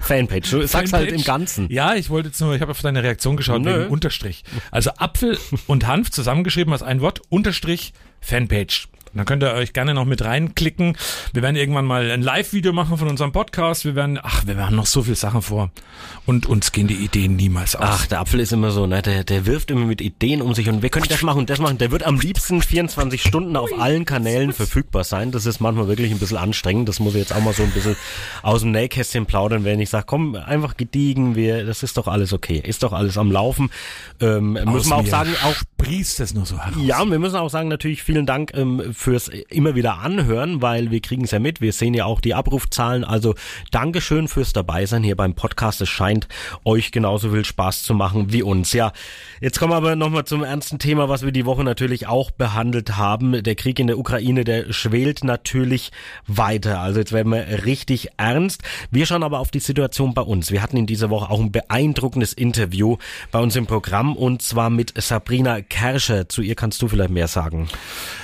Fanpage. 0.00 0.50
Du 0.50 0.66
sagst 0.66 0.92
halt 0.92 1.12
im 1.12 1.22
Ganzen. 1.22 1.70
Ja, 1.70 1.94
ich 1.94 2.10
wollte 2.10 2.30
jetzt 2.30 2.40
nur, 2.40 2.52
ich 2.52 2.60
habe 2.60 2.72
auf 2.72 2.82
deine 2.82 3.04
Reaktion 3.04 3.36
geschaut, 3.36 3.62
Nö. 3.62 3.82
wegen 3.82 3.90
Unterstrich. 3.92 4.42
Also 4.72 4.90
Apfel 4.96 5.38
und 5.68 5.86
Hanf 5.86 6.10
zusammengeschrieben 6.10 6.72
als 6.72 6.82
ein 6.82 7.00
Wort, 7.00 7.22
Unterstrich, 7.28 7.92
Fanpage. 8.20 8.88
Und 9.14 9.18
Dann 9.18 9.26
könnt 9.26 9.44
ihr 9.44 9.52
euch 9.52 9.72
gerne 9.72 9.94
noch 9.94 10.06
mit 10.06 10.24
reinklicken. 10.24 10.96
Wir 11.32 11.42
werden 11.42 11.54
irgendwann 11.54 11.84
mal 11.84 12.10
ein 12.10 12.20
Live-Video 12.20 12.72
machen 12.72 12.98
von 12.98 13.06
unserem 13.06 13.30
Podcast. 13.30 13.84
Wir 13.84 13.94
werden, 13.94 14.18
ach, 14.20 14.44
wir 14.44 14.56
werden 14.56 14.74
noch 14.74 14.86
so 14.86 15.04
viel 15.04 15.14
Sachen 15.14 15.40
vor. 15.40 15.70
Und 16.26 16.46
uns 16.46 16.72
gehen 16.72 16.88
die 16.88 16.96
Ideen 16.96 17.36
niemals 17.36 17.76
aus. 17.76 17.84
Ach, 17.86 18.06
der 18.06 18.18
Apfel 18.18 18.40
ist 18.40 18.52
immer 18.52 18.72
so, 18.72 18.88
ne? 18.88 19.02
Der, 19.02 19.22
der 19.22 19.46
wirft 19.46 19.70
immer 19.70 19.86
mit 19.86 20.00
Ideen 20.00 20.42
um 20.42 20.52
sich 20.52 20.68
und 20.68 20.82
wir 20.82 20.90
können 20.90 21.06
das 21.08 21.22
machen 21.22 21.38
und 21.38 21.50
das 21.50 21.60
machen. 21.60 21.78
Der 21.78 21.92
wird 21.92 22.02
am 22.02 22.18
liebsten 22.18 22.60
24 22.60 23.22
Stunden 23.22 23.56
auf 23.56 23.70
allen 23.78 24.04
Kanälen 24.04 24.52
verfügbar 24.52 25.04
sein. 25.04 25.30
Das 25.30 25.46
ist 25.46 25.60
manchmal 25.60 25.86
wirklich 25.86 26.10
ein 26.10 26.18
bisschen 26.18 26.38
anstrengend. 26.38 26.88
Das 26.88 26.98
muss 26.98 27.14
ich 27.14 27.20
jetzt 27.20 27.32
auch 27.32 27.40
mal 27.40 27.54
so 27.54 27.62
ein 27.62 27.70
bisschen 27.70 27.94
aus 28.42 28.62
dem 28.62 28.72
Nähkästchen 28.72 29.26
plaudern, 29.26 29.62
wenn 29.62 29.78
ich 29.78 29.90
sage, 29.90 30.06
komm, 30.08 30.34
einfach 30.34 30.76
gediegen, 30.76 31.36
wir, 31.36 31.64
das 31.64 31.84
ist 31.84 31.98
doch 31.98 32.08
alles 32.08 32.32
okay. 32.32 32.60
Ist 32.64 32.82
doch 32.82 32.92
alles 32.92 33.16
am 33.16 33.30
Laufen. 33.30 33.70
Ähm, 34.20 34.56
Aus 34.56 34.64
müssen 34.74 34.90
wir 34.90 34.96
auch 34.96 35.06
sagen, 35.06 35.30
auch 35.44 35.54
sprießt 35.54 36.18
es 36.18 36.34
nur 36.34 36.46
so 36.46 36.58
heraus. 36.58 36.82
ja, 36.82 37.04
wir 37.04 37.18
müssen 37.20 37.36
auch 37.36 37.50
sagen, 37.50 37.68
natürlich 37.68 38.02
vielen 38.02 38.26
Dank 38.26 38.52
ähm, 38.54 38.94
fürs 39.04 39.28
immer 39.28 39.74
wieder 39.74 39.98
anhören, 39.98 40.62
weil 40.62 40.90
wir 40.90 41.00
kriegen 41.00 41.24
es 41.24 41.30
ja 41.30 41.38
mit. 41.38 41.60
Wir 41.60 41.74
sehen 41.74 41.92
ja 41.92 42.06
auch 42.06 42.22
die 42.22 42.32
Abrufzahlen. 42.32 43.04
Also 43.04 43.34
Dankeschön 43.70 44.28
fürs 44.28 44.54
Dabeisein 44.54 45.02
hier 45.02 45.14
beim 45.14 45.34
Podcast. 45.34 45.82
Es 45.82 45.90
scheint 45.90 46.26
euch 46.64 46.90
genauso 46.90 47.30
viel 47.30 47.44
Spaß 47.44 47.82
zu 47.82 47.92
machen 47.92 48.32
wie 48.32 48.42
uns. 48.42 48.72
Ja, 48.72 48.92
jetzt 49.42 49.58
kommen 49.58 49.72
wir 49.72 49.76
aber 49.76 49.94
nochmal 49.94 50.24
zum 50.24 50.42
ernsten 50.42 50.78
Thema, 50.78 51.10
was 51.10 51.22
wir 51.22 51.32
die 51.32 51.44
Woche 51.44 51.64
natürlich 51.64 52.06
auch 52.06 52.30
behandelt 52.30 52.96
haben. 52.96 53.42
Der 53.42 53.54
Krieg 53.54 53.78
in 53.78 53.88
der 53.88 53.98
Ukraine, 53.98 54.42
der 54.42 54.72
schwelt 54.72 55.22
natürlich 55.22 55.92
weiter. 56.26 56.80
Also 56.80 57.00
jetzt 57.00 57.12
werden 57.12 57.30
wir 57.30 57.66
richtig 57.66 58.08
ernst. 58.16 58.62
Wir 58.90 59.04
schauen 59.04 59.22
aber 59.22 59.38
auf 59.38 59.50
die 59.50 59.60
Situation 59.60 60.14
bei 60.14 60.22
uns. 60.22 60.50
Wir 60.50 60.62
hatten 60.62 60.78
in 60.78 60.86
dieser 60.86 61.10
Woche 61.10 61.30
auch 61.30 61.40
ein 61.40 61.52
beeindruckendes 61.52 62.32
Interview 62.32 62.96
bei 63.30 63.38
uns 63.38 63.54
im 63.54 63.66
Programm 63.66 64.16
und 64.16 64.40
zwar 64.40 64.70
mit 64.70 64.94
Sabrina 64.96 65.60
Kerscher. 65.60 66.26
Zu 66.30 66.40
ihr 66.40 66.54
kannst 66.54 66.80
du 66.80 66.88
vielleicht 66.88 67.10
mehr 67.10 67.28
sagen. 67.28 67.68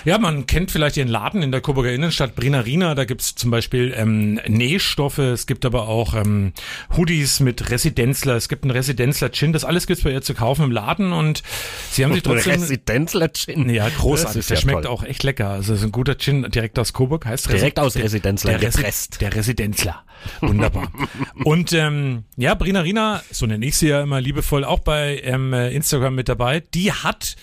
Ja, 0.06 0.16
man 0.16 0.46
kennt 0.46 0.69
vielleicht 0.70 0.96
ihren 0.96 1.08
Laden 1.08 1.42
in 1.42 1.52
der 1.52 1.60
Coburger 1.60 1.92
Innenstadt, 1.92 2.34
Brinarina. 2.34 2.94
Da 2.94 3.04
gibt's 3.04 3.34
zum 3.34 3.50
Beispiel 3.50 3.92
ähm, 3.96 4.40
Nähstoffe, 4.46 5.18
es 5.18 5.46
gibt 5.46 5.64
aber 5.64 5.88
auch 5.88 6.14
ähm, 6.14 6.52
Hoodies 6.96 7.40
mit 7.40 7.70
Residenzler, 7.70 8.36
es 8.36 8.48
gibt 8.48 8.64
einen 8.64 8.70
Residenzler 8.70 9.30
Gin. 9.30 9.52
Das 9.52 9.64
alles 9.64 9.86
gibt's 9.86 10.04
bei 10.04 10.10
ihr 10.12 10.22
zu 10.22 10.34
kaufen 10.34 10.64
im 10.64 10.70
Laden 10.72 11.12
und 11.12 11.42
sie 11.90 12.04
haben 12.04 12.14
sich 12.14 12.22
trotzdem... 12.24 12.60
Residenzler 12.60 13.32
Gin. 13.32 13.68
Ja, 13.70 13.88
großartig. 13.88 14.46
Der 14.46 14.56
ja 14.56 14.60
schmeckt 14.60 14.82
toll. 14.84 14.92
auch 14.92 15.02
echt 15.02 15.22
lecker. 15.22 15.50
Also 15.50 15.72
es 15.72 15.80
ist 15.80 15.84
ein 15.84 15.92
guter 15.92 16.16
Gin 16.16 16.46
direkt 16.50 16.78
aus 16.78 16.92
Coburg, 16.92 17.26
heißt 17.26 17.50
Direkt 17.50 17.78
Resi- 17.78 17.82
aus 17.82 17.96
Residenzler 17.96 18.58
der, 18.58 18.74
Resi 18.74 19.08
der 19.20 19.34
Residenzler. 19.34 20.04
Wunderbar. 20.40 20.90
Und 21.44 21.72
ähm, 21.72 22.24
ja, 22.36 22.54
Brinarina, 22.54 23.22
so 23.30 23.46
nenne 23.46 23.64
ich 23.66 23.76
sie 23.76 23.88
ja 23.88 24.02
immer 24.02 24.20
liebevoll, 24.20 24.64
auch 24.64 24.80
bei 24.80 25.20
ähm, 25.24 25.52
äh, 25.52 25.70
Instagram 25.70 26.14
mit 26.14 26.28
dabei, 26.28 26.60
die 26.60 26.92
hat 26.92 27.36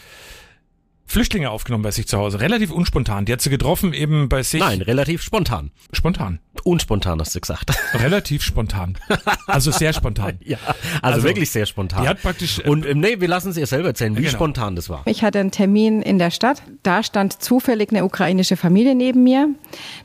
Flüchtlinge 1.07 1.49
aufgenommen 1.49 1.83
bei 1.83 1.91
sich 1.91 2.07
zu 2.07 2.17
Hause. 2.17 2.41
Relativ 2.41 2.69
unspontan. 2.71 3.25
Die 3.25 3.31
hat 3.33 3.41
sie 3.41 3.49
getroffen 3.49 3.93
eben 3.93 4.27
bei 4.27 4.43
sich. 4.43 4.59
Nein, 4.59 4.81
relativ 4.81 5.21
spontan. 5.21 5.71
Spontan. 5.93 6.39
Unspontan 6.63 7.19
hast 7.21 7.33
du 7.35 7.39
gesagt. 7.39 7.71
Relativ 7.93 8.43
spontan. 8.43 8.97
Also 9.45 9.71
sehr 9.71 9.93
spontan. 9.93 10.37
ja, 10.43 10.57
also, 11.01 11.17
Also, 11.17 11.23
wirklich 11.23 11.51
sehr 11.51 11.65
spontan. 11.65 12.01
Die 12.01 12.09
hat 12.09 12.21
praktisch... 12.21 12.59
äh, 12.59 12.67
und 12.69 12.85
ähm, 12.85 12.99
nee, 12.99 13.21
wir 13.21 13.27
lassen 13.27 13.51
es 13.51 13.57
ihr 13.57 13.67
selber 13.67 13.89
erzählen, 13.89 14.17
wie 14.17 14.21
Genau. 14.23 14.33
spontan 14.33 14.75
das 14.75 14.89
war. 14.89 15.03
Ich 15.05 15.23
hatte 15.23 15.39
einen 15.39 15.51
Termin 15.51 16.01
in 16.01 16.17
der 16.19 16.31
Stadt. 16.31 16.61
Da 16.83 17.03
stand 17.03 17.41
zufällig 17.41 17.91
eine 17.91 18.03
ukrainische 18.03 18.57
Familie 18.57 18.95
neben 18.95 19.23
mir. 19.23 19.49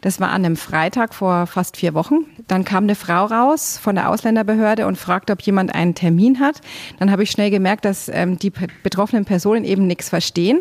Das 0.03 0.21
war 0.21 0.29
an 0.29 0.45
einem 0.45 0.57
Freitag 0.57 1.15
vor 1.15 1.47
fast 1.47 1.79
vier 1.79 1.95
Wochen. 1.95 2.27
Dann 2.47 2.65
kam 2.65 2.85
eine 2.85 2.95
Frau 2.95 3.25
raus 3.25 3.79
von 3.83 3.95
der 3.97 4.11
Ausländerbehörde 4.11 4.87
und 4.87 4.97
fragte, 4.99 5.33
ob 5.33 5.43
jemand 5.43 5.75
einen 5.75 5.95
Termin 5.95 6.39
hat. 6.39 6.61
Dann 6.99 7.11
habe 7.11 7.23
ich 7.25 7.31
schnell 7.31 7.51
gemerkt, 7.51 7.85
dass 7.87 8.09
ähm, 8.09 8.39
die 8.39 8.53
betroffenen 8.83 9.25
Personen 9.25 9.65
eben 9.65 9.87
nichts 9.87 10.11
verstehen 10.11 10.61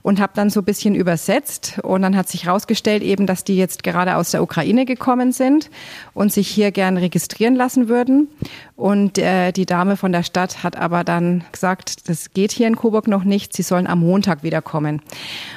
und 0.03 0.19
habe 0.19 0.33
dann 0.35 0.49
so 0.49 0.61
ein 0.61 0.65
bisschen 0.65 0.95
übersetzt. 0.95 1.79
Und 1.83 2.01
dann 2.01 2.15
hat 2.15 2.27
sich 2.29 2.45
herausgestellt 2.45 3.03
eben, 3.03 3.27
dass 3.27 3.43
die 3.43 3.55
jetzt 3.55 3.83
gerade 3.83 4.15
aus 4.15 4.31
der 4.31 4.43
Ukraine 4.43 4.85
gekommen 4.85 5.31
sind 5.31 5.69
und 6.13 6.31
sich 6.31 6.47
hier 6.47 6.71
gern 6.71 6.97
registrieren 6.97 7.55
lassen 7.55 7.87
würden. 7.89 8.27
Und 8.75 9.17
äh, 9.19 9.51
die 9.51 9.67
Dame 9.67 9.95
von 9.95 10.11
der 10.11 10.23
Stadt 10.23 10.63
hat 10.63 10.75
aber 10.75 11.03
dann 11.03 11.43
gesagt, 11.51 12.09
das 12.09 12.33
geht 12.33 12.51
hier 12.51 12.67
in 12.67 12.75
Coburg 12.75 13.07
noch 13.07 13.23
nicht, 13.23 13.53
sie 13.53 13.61
sollen 13.61 13.85
am 13.85 13.99
Montag 13.99 14.41
wiederkommen. 14.41 15.01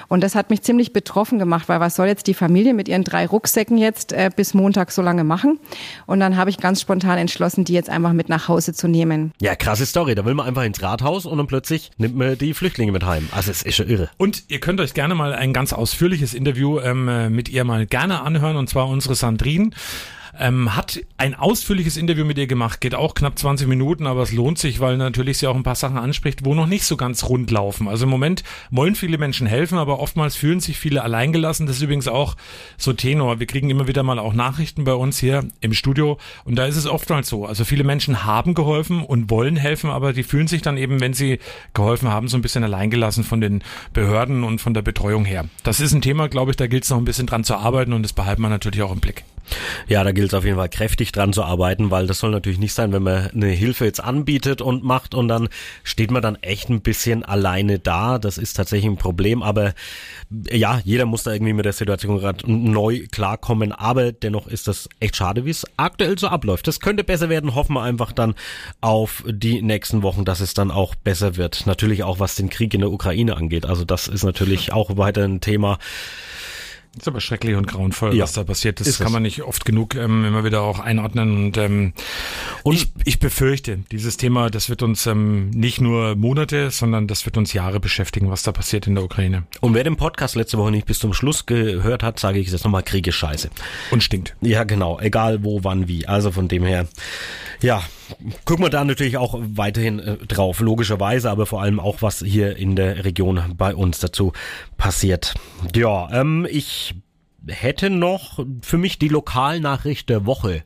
Und 0.09 0.23
das 0.23 0.35
hat 0.35 0.51
mich 0.51 0.63
ziemlich 0.63 0.93
betroffen 0.93 1.39
gemacht, 1.39 1.69
weil 1.69 1.81
was 1.81 1.97
soll 1.97 2.07
jetzt 2.07 2.27
die 2.27 2.35
Familie 2.35 2.75
mit 2.75 2.87
ihren 2.87 3.03
drei 3.03 3.27
Rucksäcken 3.27 3.79
jetzt 3.79 4.13
äh, 4.13 4.31
bis 4.35 4.53
Montag 4.53 4.93
so 4.93 5.01
lange 5.01 5.25
machen? 5.25 5.59
Und 6.07 6.21
dann 6.21 6.37
habe 6.37 6.51
ich 6.51 6.59
ganz 6.59 6.83
spontan 6.83 7.17
entschlossen, 7.17 7.65
die 7.65 7.73
jetzt 7.73 7.89
einfach 7.89 8.13
mit 8.13 8.29
nach 8.29 8.49
Hause 8.49 8.75
zu 8.75 8.89
nehmen. 8.89 9.33
Ja, 9.41 9.57
krasse 9.57 9.87
Story. 9.87 10.15
Da 10.15 10.27
will 10.27 10.35
man 10.35 10.47
einfach 10.47 10.65
ins 10.65 10.83
Rathaus 10.83 11.25
und 11.25 11.39
dann 11.39 11.47
plötzlich 11.47 11.93
nimmt 11.97 12.17
man 12.17 12.37
die 12.37 12.53
Flüchtlinge 12.53 12.93
mit 12.93 13.07
heim. 13.07 13.29
Also 13.33 13.51
es 13.51 13.63
ist 13.63 13.77
schon 13.77 13.89
irre. 13.89 14.11
Und 14.19 14.34
ihr 14.49 14.61
könnt 14.61 14.81
euch 14.81 14.95
gerne 14.95 15.15
mal 15.15 15.35
ein 15.35 15.53
ganz 15.53 15.73
ausführliches 15.73 16.35
Interview 16.35 16.81
ähm, 16.81 17.09
äh, 17.09 17.31
mit 17.31 17.49
ihr 17.49 17.65
mal 17.65 17.87
gerne 17.87 18.23
anhören, 18.23 18.57
und 18.57 18.69
zwar 18.69 18.89
unsere 18.89 19.15
Sandrine. 19.15 19.71
Ähm, 20.39 20.75
hat 20.75 21.01
ein 21.17 21.35
ausführliches 21.35 21.97
Interview 21.97 22.25
mit 22.25 22.39
ihr 22.39 22.47
gemacht, 22.47 22.81
geht 22.81 22.95
auch 22.95 23.15
knapp 23.15 23.39
20 23.39 23.69
Minuten, 23.69 24.07
aber 24.07 24.23
es 24.23 24.33
lohnt 24.33 24.59
sich, 24.59 24.81
weil 24.81 24.97
natürlich 24.97 25.39
sie 25.39 25.47
auch 25.47 25.55
ein 25.55 25.63
paar 25.63 25.75
Sachen 25.75 25.97
anspricht, 25.97 26.45
wo 26.45 26.55
noch 26.55 26.67
nicht 26.67 26.85
so 26.85 26.97
ganz 26.97 27.25
rund 27.25 27.51
laufen. 27.51 27.89
Also 27.89 28.05
im 28.05 28.11
Moment 28.11 28.43
wollen 28.71 28.95
viele 28.95 29.19
Menschen 29.19 29.47
helfen, 29.47 29.79
aber 29.79 30.01
oftmals 30.01 30.35
fühlen 30.35 30.61
sich 30.61 30.79
viele 30.79 31.03
alleingelassen. 31.03 31.67
Das 31.67 31.77
ist 31.77 31.83
übrigens 31.83 32.09
auch 32.09 32.37
so 32.77 32.93
Tenor. 32.93 33.39
Wir 33.39 33.47
kriegen 33.47 33.71
immer 33.71 33.87
wieder 33.87 34.03
mal 34.03 34.19
auch 34.19 34.35
Nachrichten 34.35 34.85
bei 34.85 34.95
uns 34.95 35.19
hier 35.19 35.45
im 35.61 35.73
Studio 35.73 36.19
und 36.45 36.57
da 36.57 36.67
ist 36.67 36.77
es 36.77 36.87
oftmals 36.87 37.29
so. 37.29 37.47
Also 37.47 37.65
viele 37.65 37.85
Menschen 37.85 38.25
haben 38.25 38.55
geholfen 38.55 39.05
und 39.05 39.31
wollen 39.31 39.57
helfen, 39.57 39.91
aber 39.91 40.13
die 40.13 40.25
fühlen 40.25 40.49
sich 40.49 40.63
dann 40.63 40.77
eben, 40.77 41.01
wenn 41.01 41.15
sie 41.15 41.39
geholfen 41.75 42.09
haben, 42.09 42.29
so 42.29 42.37
ein 42.37 42.43
bisschen 42.43 42.65
alleingelassen 42.65 43.25
von 43.25 43.41
den 43.41 43.63
Behörden 43.93 44.45
und 44.45 44.61
von 44.61 44.75
der 44.75 44.83
Betreuung 44.83 45.25
her. 45.25 45.47
Das 45.63 45.81
ist 45.81 45.93
ein 45.93 46.03
Thema, 46.03 46.29
glaube 46.29 46.51
ich, 46.51 46.57
da 46.57 46.67
gilt 46.67 46.85
es 46.85 46.91
noch 46.91 46.99
ein 46.99 47.05
bisschen 47.05 47.27
dran 47.27 47.45
zu 47.45 47.57
arbeiten 47.57 47.93
und 47.93 48.03
das 48.03 48.13
behalten 48.13 48.43
wir 48.43 48.49
natürlich 48.49 48.83
auch 48.83 48.93
im 48.93 49.01
Blick. 49.01 49.25
Ja, 49.89 50.03
da 50.05 50.13
gilt 50.13 50.29
es 50.29 50.35
auf 50.35 50.45
jeden 50.45 50.57
Fall 50.57 50.69
kräftig 50.69 51.13
dran 51.13 51.33
zu 51.33 51.43
arbeiten, 51.43 51.91
weil 51.91 52.07
das 52.07 52.19
soll 52.19 52.31
natürlich 52.31 52.59
nicht 52.59 52.73
sein, 52.73 52.93
wenn 52.93 53.03
man 53.03 53.31
eine 53.31 53.49
Hilfe 53.49 53.85
jetzt 53.85 54.03
anbietet 54.03 54.63
und 54.63 54.83
macht 54.83 55.15
und 55.15 55.29
dann 55.29 55.49
steht 55.83 56.11
man 56.11 56.23
dann 56.23 56.37
echt 56.37 56.71
ein 56.71 56.81
bisschen 56.81 57.25
alleine 57.25 57.79
da. 57.79 58.19
Das 58.19 58.39
ist 58.39 58.55
tatsächlich 58.55 58.91
ein 58.91 58.97
Problem, 58.97 59.43
aber 59.43 59.75
ja, 60.51 60.81
jeder 60.85 61.07
muss 61.07 61.23
da 61.23 61.33
irgendwie 61.33 61.53
mit 61.53 61.65
der 61.65 61.73
Situation 61.73 62.19
gerade 62.19 62.51
neu 62.51 63.07
klarkommen, 63.11 63.73
aber 63.73 64.13
dennoch 64.13 64.47
ist 64.47 64.69
das 64.69 64.89
echt 65.01 65.17
schade, 65.17 65.45
wie 65.45 65.51
es 65.51 65.67
aktuell 65.77 66.19
so 66.19 66.29
abläuft. 66.29 66.67
Das 66.67 66.81
könnte 66.81 67.05
besser 67.05 67.29
werden, 67.29 67.55
hoffen 67.55 67.75
wir 67.75 67.83
einfach 67.83 68.13
dann 68.13 68.35
auf 68.81 69.25
die 69.27 69.63
nächsten 69.63 70.03
Wochen, 70.03 70.25
dass 70.25 70.41
es 70.41 70.55
dann 70.55 70.71
auch 70.71 70.95
besser 70.95 71.37
wird. 71.37 71.67
Natürlich 71.67 72.03
auch 72.03 72.19
was 72.19 72.35
den 72.37 72.49
Krieg 72.49 72.75
in 72.75 72.81
der 72.81 72.91
Ukraine 72.91 73.37
angeht. 73.37 73.67
Also 73.67 73.85
das 73.85 74.09
ist 74.09 74.25
natürlich 74.25 74.73
auch 74.73 74.97
weiter 74.97 75.25
ein 75.25 75.41
Thema. 75.41 75.79
Das 76.95 77.03
ist 77.03 77.09
aber 77.09 77.21
schrecklich 77.21 77.57
und 77.57 77.67
grauenvoll, 77.67 78.15
Ja, 78.15 78.23
was 78.23 78.33
da 78.35 78.45
passiert. 78.45 78.79
Das 78.79 78.87
ist 78.87 78.99
kann 78.99 79.09
es. 79.09 79.13
man 79.13 79.23
nicht 79.25 79.43
oft 79.43 79.65
genug 79.65 79.97
ähm, 79.97 80.25
immer 80.25 80.45
wieder 80.45 80.63
auch 80.63 80.79
einordnen. 80.79 81.47
Und, 81.47 81.57
ähm, 81.57 81.93
Und- 82.63 82.77
ich, 82.77 82.93
ich 83.05 83.19
befürchte, 83.19 83.79
dieses 83.91 84.17
Thema, 84.17 84.49
das 84.49 84.69
wird 84.69 84.83
uns 84.83 85.05
ähm, 85.07 85.51
nicht 85.51 85.81
nur 85.81 86.15
Monate, 86.15 86.71
sondern 86.71 87.09
das 87.09 87.27
wird 87.27 87.37
uns 87.37 87.53
Jahre 87.53 87.81
beschäftigen, 87.81 88.31
was 88.31 88.45
da 88.45 88.53
passiert 88.53 88.87
in 88.87 88.95
der 88.95 89.03
Ukraine. 89.05 89.43
Und 89.61 89.75
wer 89.75 89.83
den 89.83 89.97
Podcast 89.97 90.37
letzte 90.37 90.57
Woche 90.57 90.71
nicht 90.71 90.87
bis 90.87 91.01
zum 91.01 91.13
Schluss 91.15 91.47
gehört 91.47 92.03
hat, 92.05 92.21
sage 92.21 92.39
ich 92.39 92.49
jetzt 92.51 92.65
nochmal, 92.65 92.85
Krieg 92.85 93.07
ist 93.09 93.17
scheiße. 93.17 93.51
Und 93.91 94.03
stinkt. 94.05 94.37
Ja, 94.41 94.63
genau. 94.65 95.01
Egal 95.01 95.43
wo, 95.43 95.65
wann, 95.65 95.89
wie. 95.89 96.07
Also 96.07 96.31
von 96.31 96.47
dem 96.47 96.65
her, 96.65 96.87
ja, 97.61 97.83
gucken 98.45 98.65
wir 98.65 98.71
da 98.71 98.85
natürlich 98.85 99.17
auch 99.17 99.37
weiterhin 99.41 99.99
äh, 99.99 100.17
drauf, 100.19 100.61
logischerweise, 100.61 101.31
aber 101.31 101.47
vor 101.47 101.61
allem 101.63 101.81
auch, 101.81 102.03
was 102.03 102.21
hier 102.25 102.57
in 102.57 102.77
der 102.77 103.05
Region 103.05 103.43
bei 103.57 103.75
uns 103.75 103.99
dazu 103.99 104.33
passiert. 104.77 105.35
Ja, 105.75 106.09
ähm, 106.13 106.47
ich 106.51 106.84
hätte 107.49 107.91
noch 107.91 108.45
für 108.63 108.79
mich 108.79 108.99
die 108.99 109.09
Lokalnachricht 109.09 110.09
der 110.09 110.27
Woche. 110.27 110.65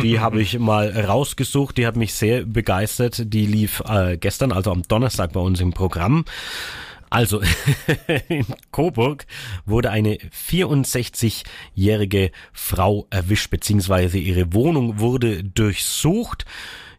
Die 0.00 0.20
habe 0.20 0.40
ich 0.40 0.58
mal 0.58 0.90
rausgesucht, 0.90 1.78
die 1.78 1.86
hat 1.86 1.96
mich 1.96 2.14
sehr 2.14 2.44
begeistert. 2.44 3.32
Die 3.32 3.46
lief 3.46 3.82
äh, 3.86 4.16
gestern, 4.16 4.52
also 4.52 4.70
am 4.70 4.82
Donnerstag 4.82 5.32
bei 5.32 5.40
uns 5.40 5.60
im 5.60 5.72
Programm. 5.72 6.24
Also, 7.10 7.42
in 8.28 8.46
Coburg 8.70 9.26
wurde 9.66 9.90
eine 9.90 10.16
64-jährige 10.16 12.30
Frau 12.54 13.06
erwischt, 13.10 13.50
beziehungsweise 13.50 14.18
ihre 14.18 14.54
Wohnung 14.54 14.98
wurde 14.98 15.44
durchsucht. 15.44 16.46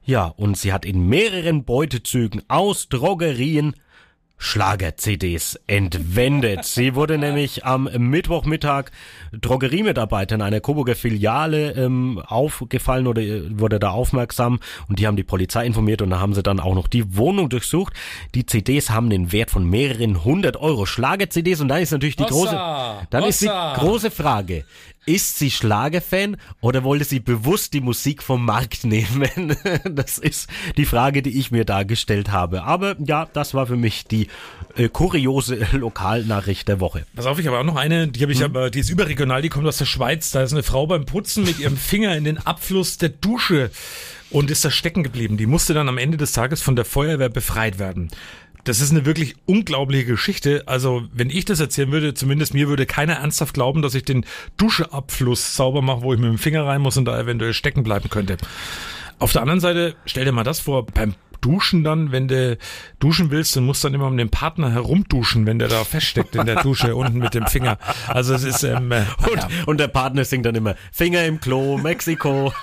Ja, 0.05 0.25
und 0.25 0.57
sie 0.57 0.71
hat 0.71 0.85
in 0.85 1.07
mehreren 1.07 1.63
Beutezügen 1.63 2.43
aus 2.47 2.89
Drogerien 2.89 3.73
Schlager-CDs 4.37 5.59
entwendet. 5.67 6.65
Sie 6.65 6.95
wurde 6.95 7.17
nämlich 7.17 7.65
am 7.65 7.89
Mittwochmittag 7.97 8.91
Drogeriemitarbeitern 9.31 10.41
einer 10.41 10.59
Coburger 10.59 10.95
Filiale 10.95 11.71
ähm, 11.71 12.19
aufgefallen 12.19 13.07
oder 13.07 13.21
äh, 13.21 13.59
wurde 13.59 13.79
da 13.79 13.91
aufmerksam 13.91 14.59
und 14.89 14.99
die 14.99 15.07
haben 15.07 15.15
die 15.15 15.23
Polizei 15.23 15.65
informiert 15.65 16.01
und 16.01 16.09
da 16.09 16.19
haben 16.19 16.33
sie 16.33 16.43
dann 16.43 16.59
auch 16.59 16.75
noch 16.75 16.87
die 16.87 17.15
Wohnung 17.15 17.49
durchsucht. 17.49 17.93
Die 18.35 18.45
CDs 18.45 18.89
haben 18.89 19.09
den 19.09 19.31
Wert 19.31 19.49
von 19.49 19.67
mehreren 19.69 20.23
hundert 20.23 20.57
Euro. 20.57 20.85
Schlager-CDs 20.85 21.61
und 21.61 21.69
dann 21.69 21.81
ist 21.81 21.91
natürlich 21.91 22.17
die 22.17 22.25
große, 22.25 22.59
dann 23.09 23.23
ist 23.23 23.41
die 23.41 23.47
große 23.47 24.11
Frage. 24.11 24.65
Ist 25.05 25.37
sie 25.37 25.51
Schlagerfan 25.51 26.37
oder 26.61 26.85
wollte 26.85 27.03
sie 27.03 27.19
bewusst 27.19 27.73
die 27.73 27.81
Musik 27.81 28.23
vom 28.23 28.45
Markt 28.45 28.83
nehmen? 28.85 29.57
Das 29.83 30.17
ist 30.17 30.47
die 30.77 30.85
Frage, 30.85 31.21
die 31.21 31.37
ich 31.37 31.51
mir 31.51 31.65
da 31.65 31.83
gestellt 31.83 32.31
habe. 32.31 32.63
Aber 32.63 32.95
ja, 32.99 33.27
das 33.33 33.53
war 33.53 33.67
für 33.67 33.75
mich 33.75 34.05
die 34.05 34.27
äh, 34.75 34.89
kuriose 34.89 35.65
Lokalnachricht 35.71 36.67
der 36.67 36.79
Woche. 36.79 37.05
Pass 37.15 37.25
auf, 37.25 37.39
ich 37.39 37.47
habe 37.47 37.59
auch 37.59 37.63
noch 37.63 37.75
eine, 37.75 38.07
die 38.07 38.21
habe 38.21 38.31
ich 38.31 38.43
aber, 38.43 38.69
die 38.69 38.79
ist 38.79 38.89
überregional, 38.89 39.41
die 39.41 39.49
kommt 39.49 39.67
aus 39.67 39.77
der 39.77 39.85
Schweiz. 39.85 40.31
Da 40.31 40.43
ist 40.43 40.53
eine 40.53 40.63
Frau 40.63 40.87
beim 40.87 41.05
Putzen 41.05 41.43
mit 41.43 41.59
ihrem 41.59 41.77
Finger 41.93 42.15
in 42.15 42.23
den 42.23 42.37
Abfluss 42.37 42.97
der 42.97 43.09
Dusche 43.09 43.71
und 44.29 44.49
ist 44.49 44.65
da 44.65 44.71
stecken 44.71 45.03
geblieben. 45.03 45.37
Die 45.37 45.45
musste 45.45 45.73
dann 45.73 45.89
am 45.89 45.97
Ende 45.97 46.17
des 46.17 46.31
Tages 46.31 46.61
von 46.61 46.75
der 46.75 46.85
Feuerwehr 46.85 47.29
befreit 47.29 47.79
werden. 47.79 48.09
Das 48.63 48.79
ist 48.79 48.91
eine 48.91 49.05
wirklich 49.05 49.35
unglaubliche 49.45 50.05
Geschichte. 50.05 50.63
Also, 50.67 51.03
wenn 51.11 51.29
ich 51.29 51.43
das 51.43 51.59
erzählen 51.59 51.91
würde, 51.91 52.13
zumindest 52.13 52.53
mir 52.53 52.69
würde 52.69 52.85
keiner 52.85 53.15
ernsthaft 53.15 53.53
glauben, 53.53 53.81
dass 53.81 53.93
ich 53.93 54.05
den 54.05 54.25
Duscheabfluss 54.55 55.55
sauber 55.55 55.81
mache, 55.81 56.01
wo 56.01 56.13
ich 56.13 56.19
mit 56.19 56.29
dem 56.29 56.37
Finger 56.37 56.65
rein 56.65 56.81
muss 56.81 56.95
und 56.95 57.05
da 57.05 57.19
eventuell 57.19 57.53
stecken 57.53 57.83
bleiben 57.83 58.09
könnte. 58.09 58.37
Auf 59.19 59.33
der 59.33 59.41
anderen 59.41 59.59
Seite, 59.59 59.95
stell 60.05 60.23
dir 60.23 60.31
mal 60.31 60.43
das 60.43 60.61
vor, 60.61 60.85
beim 60.85 61.13
Duschen 61.43 61.83
dann, 61.83 62.11
wenn 62.11 62.27
du 62.27 62.57
duschen 62.99 63.29
willst, 63.29 63.55
dann 63.55 63.65
musst 63.65 63.83
du 63.83 63.87
dann 63.89 63.95
immer 63.95 64.07
um 64.07 64.17
den 64.17 64.29
Partner 64.29 64.71
herumduschen, 64.71 65.45
wenn 65.45 65.59
der 65.59 65.67
da 65.67 65.83
feststeckt 65.83 66.35
in 66.35 66.45
der 66.45 66.63
Dusche 66.63 66.95
unten 66.95 67.19
mit 67.19 67.33
dem 67.33 67.45
Finger. 67.47 67.77
Also 68.07 68.33
es 68.33 68.43
ist 68.43 68.63
ähm, 68.63 68.91
äh, 68.91 69.03
Und, 69.31 69.67
und 69.67 69.79
der 69.79 69.89
Partner 69.89 70.23
singt 70.25 70.45
dann 70.45 70.55
immer 70.55 70.75
Finger 70.91 71.25
im 71.25 71.39
Klo, 71.39 71.77
Mexiko. 71.77 72.53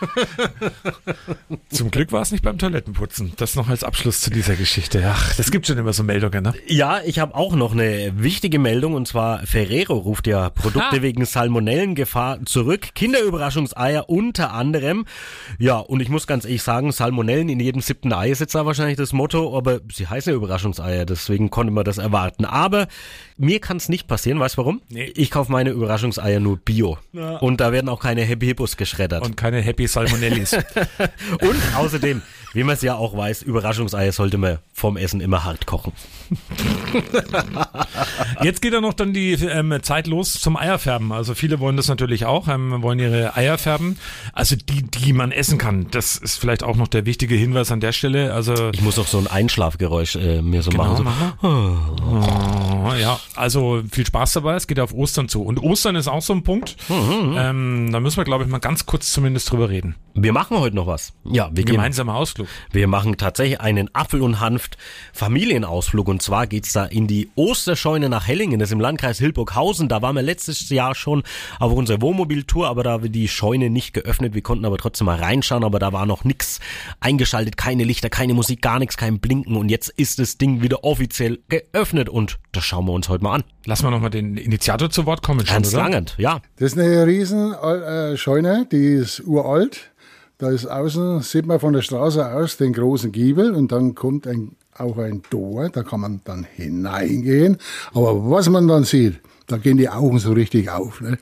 zum 1.70 1.90
Glück 1.90 2.12
war 2.12 2.22
es 2.22 2.32
nicht 2.32 2.42
beim 2.42 2.58
Toilettenputzen. 2.58 3.32
Das 3.36 3.54
noch 3.54 3.68
als 3.68 3.84
Abschluss 3.84 4.20
zu 4.20 4.30
dieser 4.30 4.56
Geschichte. 4.56 5.02
Ach, 5.06 5.34
das 5.36 5.50
gibt 5.50 5.66
schon 5.66 5.78
immer 5.78 5.92
so 5.92 6.02
Meldungen, 6.02 6.42
ne? 6.42 6.54
Ja, 6.66 7.00
ich 7.04 7.18
habe 7.18 7.34
auch 7.34 7.54
noch 7.54 7.72
eine 7.72 8.12
wichtige 8.16 8.58
Meldung 8.58 8.94
und 8.94 9.06
zwar 9.06 9.46
Ferrero 9.46 9.94
ruft 9.98 10.26
ja 10.26 10.50
Produkte 10.50 10.96
Ah. 10.98 11.02
wegen 11.02 11.24
Salmonellengefahr 11.24 12.44
zurück. 12.46 12.88
Kinderüberraschungseier 12.94 14.08
unter 14.08 14.52
anderem. 14.52 15.04
Ja, 15.58 15.76
und 15.78 16.00
ich 16.00 16.08
muss 16.08 16.26
ganz 16.26 16.44
ehrlich 16.44 16.62
sagen, 16.62 16.92
Salmonellen 16.92 17.48
in 17.48 17.60
jedem 17.60 17.82
siebten 17.82 18.12
Ei 18.12 18.30
ist 18.30 18.40
jetzt 18.40 18.54
da 18.54 18.66
wahrscheinlich 18.70 18.96
das 18.96 19.12
Motto, 19.12 19.56
aber 19.56 19.80
sie 19.92 20.06
heißen 20.06 20.32
ja 20.32 20.36
Überraschungseier, 20.36 21.04
deswegen 21.04 21.50
konnte 21.50 21.72
man 21.72 21.84
das 21.84 21.98
erwarten. 21.98 22.44
Aber 22.44 22.86
mir 23.36 23.58
kann 23.58 23.78
es 23.78 23.88
nicht 23.88 24.06
passieren, 24.06 24.38
weißt 24.38 24.56
du 24.56 24.58
warum? 24.58 24.82
Nee. 24.90 25.12
Ich 25.16 25.30
kaufe 25.30 25.50
meine 25.50 25.70
Überraschungseier 25.70 26.40
nur 26.40 26.58
Bio. 26.58 26.98
Ja. 27.12 27.38
Und 27.38 27.60
da 27.60 27.72
werden 27.72 27.88
auch 27.88 27.98
keine 27.98 28.22
Happy 28.22 28.46
Hippos 28.46 28.76
geschreddert. 28.76 29.24
Und 29.24 29.36
keine 29.36 29.62
Happy 29.62 29.86
Salmonellis. 29.86 30.52
Und 31.40 31.56
außerdem, 31.74 32.20
wie 32.52 32.64
man 32.64 32.74
es 32.74 32.82
ja 32.82 32.96
auch 32.96 33.16
weiß, 33.16 33.40
Überraschungseier 33.40 34.12
sollte 34.12 34.36
man 34.36 34.58
vom 34.74 34.98
Essen 34.98 35.22
immer 35.22 35.44
hart 35.44 35.64
kochen. 35.64 35.94
Jetzt 38.42 38.60
geht 38.60 38.74
ja 38.74 38.82
noch 38.82 38.92
dann 38.92 39.14
die 39.14 39.32
ähm, 39.32 39.74
Zeit 39.82 40.06
los 40.06 40.34
zum 40.34 40.58
Eierfärben. 40.58 41.10
Also 41.10 41.34
viele 41.34 41.60
wollen 41.60 41.78
das 41.78 41.88
natürlich 41.88 42.26
auch, 42.26 42.46
ähm, 42.46 42.82
wollen 42.82 42.98
ihre 42.98 43.36
Eier 43.36 43.56
färben. 43.56 43.96
Also 44.34 44.54
die, 44.54 44.82
die 44.82 45.14
man 45.14 45.32
essen 45.32 45.56
kann. 45.56 45.86
Das 45.90 46.18
ist 46.18 46.36
vielleicht 46.36 46.62
auch 46.62 46.76
noch 46.76 46.88
der 46.88 47.06
wichtige 47.06 47.36
Hinweis 47.36 47.72
an 47.72 47.80
der 47.80 47.92
Stelle. 47.92 48.34
Also 48.34 48.52
Ich 48.72 48.82
muss 48.82 48.98
auch 48.98 49.06
so 49.06 49.18
ein 49.18 49.26
Einschlafgeräusch 49.26 50.16
äh, 50.16 50.42
mir 50.42 50.62
so 50.62 50.70
Genau, 50.70 50.84
machen. 51.02 51.38
So. 51.42 52.92
ja, 52.98 53.18
also 53.36 53.82
viel 53.90 54.06
Spaß 54.06 54.32
dabei. 54.34 54.54
Es 54.54 54.66
geht 54.66 54.80
auf 54.80 54.92
Ostern 54.92 55.28
zu. 55.28 55.42
Und 55.42 55.58
Ostern 55.62 55.96
ist 55.96 56.08
auch 56.08 56.22
so 56.22 56.32
ein 56.32 56.42
Punkt. 56.42 56.76
Mhm. 56.88 57.34
Ähm, 57.36 57.88
da 57.92 58.00
müssen 58.00 58.16
wir, 58.18 58.24
glaube 58.24 58.44
ich, 58.44 58.50
mal 58.50 58.58
ganz 58.58 58.86
kurz 58.86 59.12
zumindest 59.12 59.50
drüber 59.50 59.68
reden. 59.70 59.94
Wir 60.14 60.32
machen 60.32 60.58
heute 60.58 60.74
noch 60.76 60.86
was. 60.86 61.12
Ja, 61.24 61.46
wir 61.52 61.64
gehen, 61.64 61.76
Gemeinsamer 61.76 62.14
Ausflug. 62.16 62.48
wir 62.72 62.88
machen 62.88 63.16
tatsächlich 63.16 63.60
einen 63.60 63.88
Apfel- 63.94 64.22
und 64.22 64.40
Hanft-Familienausflug. 64.40 66.08
Und 66.08 66.20
zwar 66.20 66.46
geht's 66.48 66.72
da 66.72 66.84
in 66.84 67.06
die 67.06 67.30
Osterscheune 67.36 68.08
nach 68.08 68.26
Hellingen. 68.26 68.58
Das 68.58 68.70
ist 68.70 68.72
im 68.72 68.80
Landkreis 68.80 69.18
Hildburghausen. 69.18 69.88
Da 69.88 70.02
waren 70.02 70.16
wir 70.16 70.22
letztes 70.22 70.68
Jahr 70.68 70.94
schon 70.94 71.22
auf 71.60 71.72
unserer 71.72 72.00
Wohnmobiltour, 72.02 72.68
aber 72.68 72.82
da 72.82 73.02
war 73.02 73.08
die 73.08 73.28
Scheune 73.28 73.70
nicht 73.70 73.94
geöffnet. 73.94 74.34
Wir 74.34 74.42
konnten 74.42 74.64
aber 74.64 74.78
trotzdem 74.78 75.06
mal 75.06 75.18
reinschauen, 75.18 75.62
aber 75.64 75.78
da 75.78 75.92
war 75.92 76.06
noch 76.06 76.24
nix 76.24 76.58
eingeschaltet. 76.98 77.56
Keine 77.56 77.84
Lichter, 77.84 78.10
keine 78.10 78.34
Musik, 78.34 78.49
gar 78.56 78.78
nichts, 78.78 78.96
kein 78.96 79.20
Blinken. 79.20 79.56
Und 79.56 79.68
jetzt 79.68 79.90
ist 79.90 80.18
das 80.18 80.38
Ding 80.38 80.62
wieder 80.62 80.84
offiziell 80.84 81.40
geöffnet. 81.48 82.08
Und 82.08 82.38
das 82.52 82.64
schauen 82.64 82.86
wir 82.86 82.92
uns 82.92 83.08
heute 83.08 83.24
mal 83.24 83.36
an. 83.36 83.44
Lassen 83.66 83.84
wir 83.84 83.90
nochmal 83.90 84.10
den 84.10 84.36
Initiator 84.36 84.90
zu 84.90 85.06
Wort 85.06 85.22
kommen. 85.22 85.40
Oder? 85.40 85.70
Langend, 85.72 86.14
ja. 86.18 86.40
Das 86.56 86.72
ist 86.72 86.78
eine 86.78 87.06
riesen 87.06 87.52
äh, 87.52 88.16
Scheune, 88.16 88.66
die 88.70 88.94
ist 88.94 89.20
uralt. 89.26 89.90
Da 90.38 90.50
ist 90.50 90.66
außen, 90.66 91.20
sieht 91.20 91.44
man 91.44 91.60
von 91.60 91.74
der 91.74 91.82
Straße 91.82 92.26
aus 92.26 92.56
den 92.56 92.72
großen 92.72 93.12
Giebel 93.12 93.54
und 93.54 93.72
dann 93.72 93.94
kommt 93.94 94.26
ein, 94.26 94.56
auch 94.74 94.96
ein 94.96 95.22
Tor, 95.28 95.68
da 95.68 95.82
kann 95.82 96.00
man 96.00 96.22
dann 96.24 96.46
hineingehen. 96.56 97.58
Aber 97.92 98.30
was 98.30 98.48
man 98.48 98.66
dann 98.66 98.84
sieht, 98.84 99.20
da 99.48 99.58
gehen 99.58 99.76
die 99.76 99.90
Augen 99.90 100.18
so 100.18 100.32
richtig 100.32 100.70
auf. 100.70 101.02
Ne? 101.02 101.18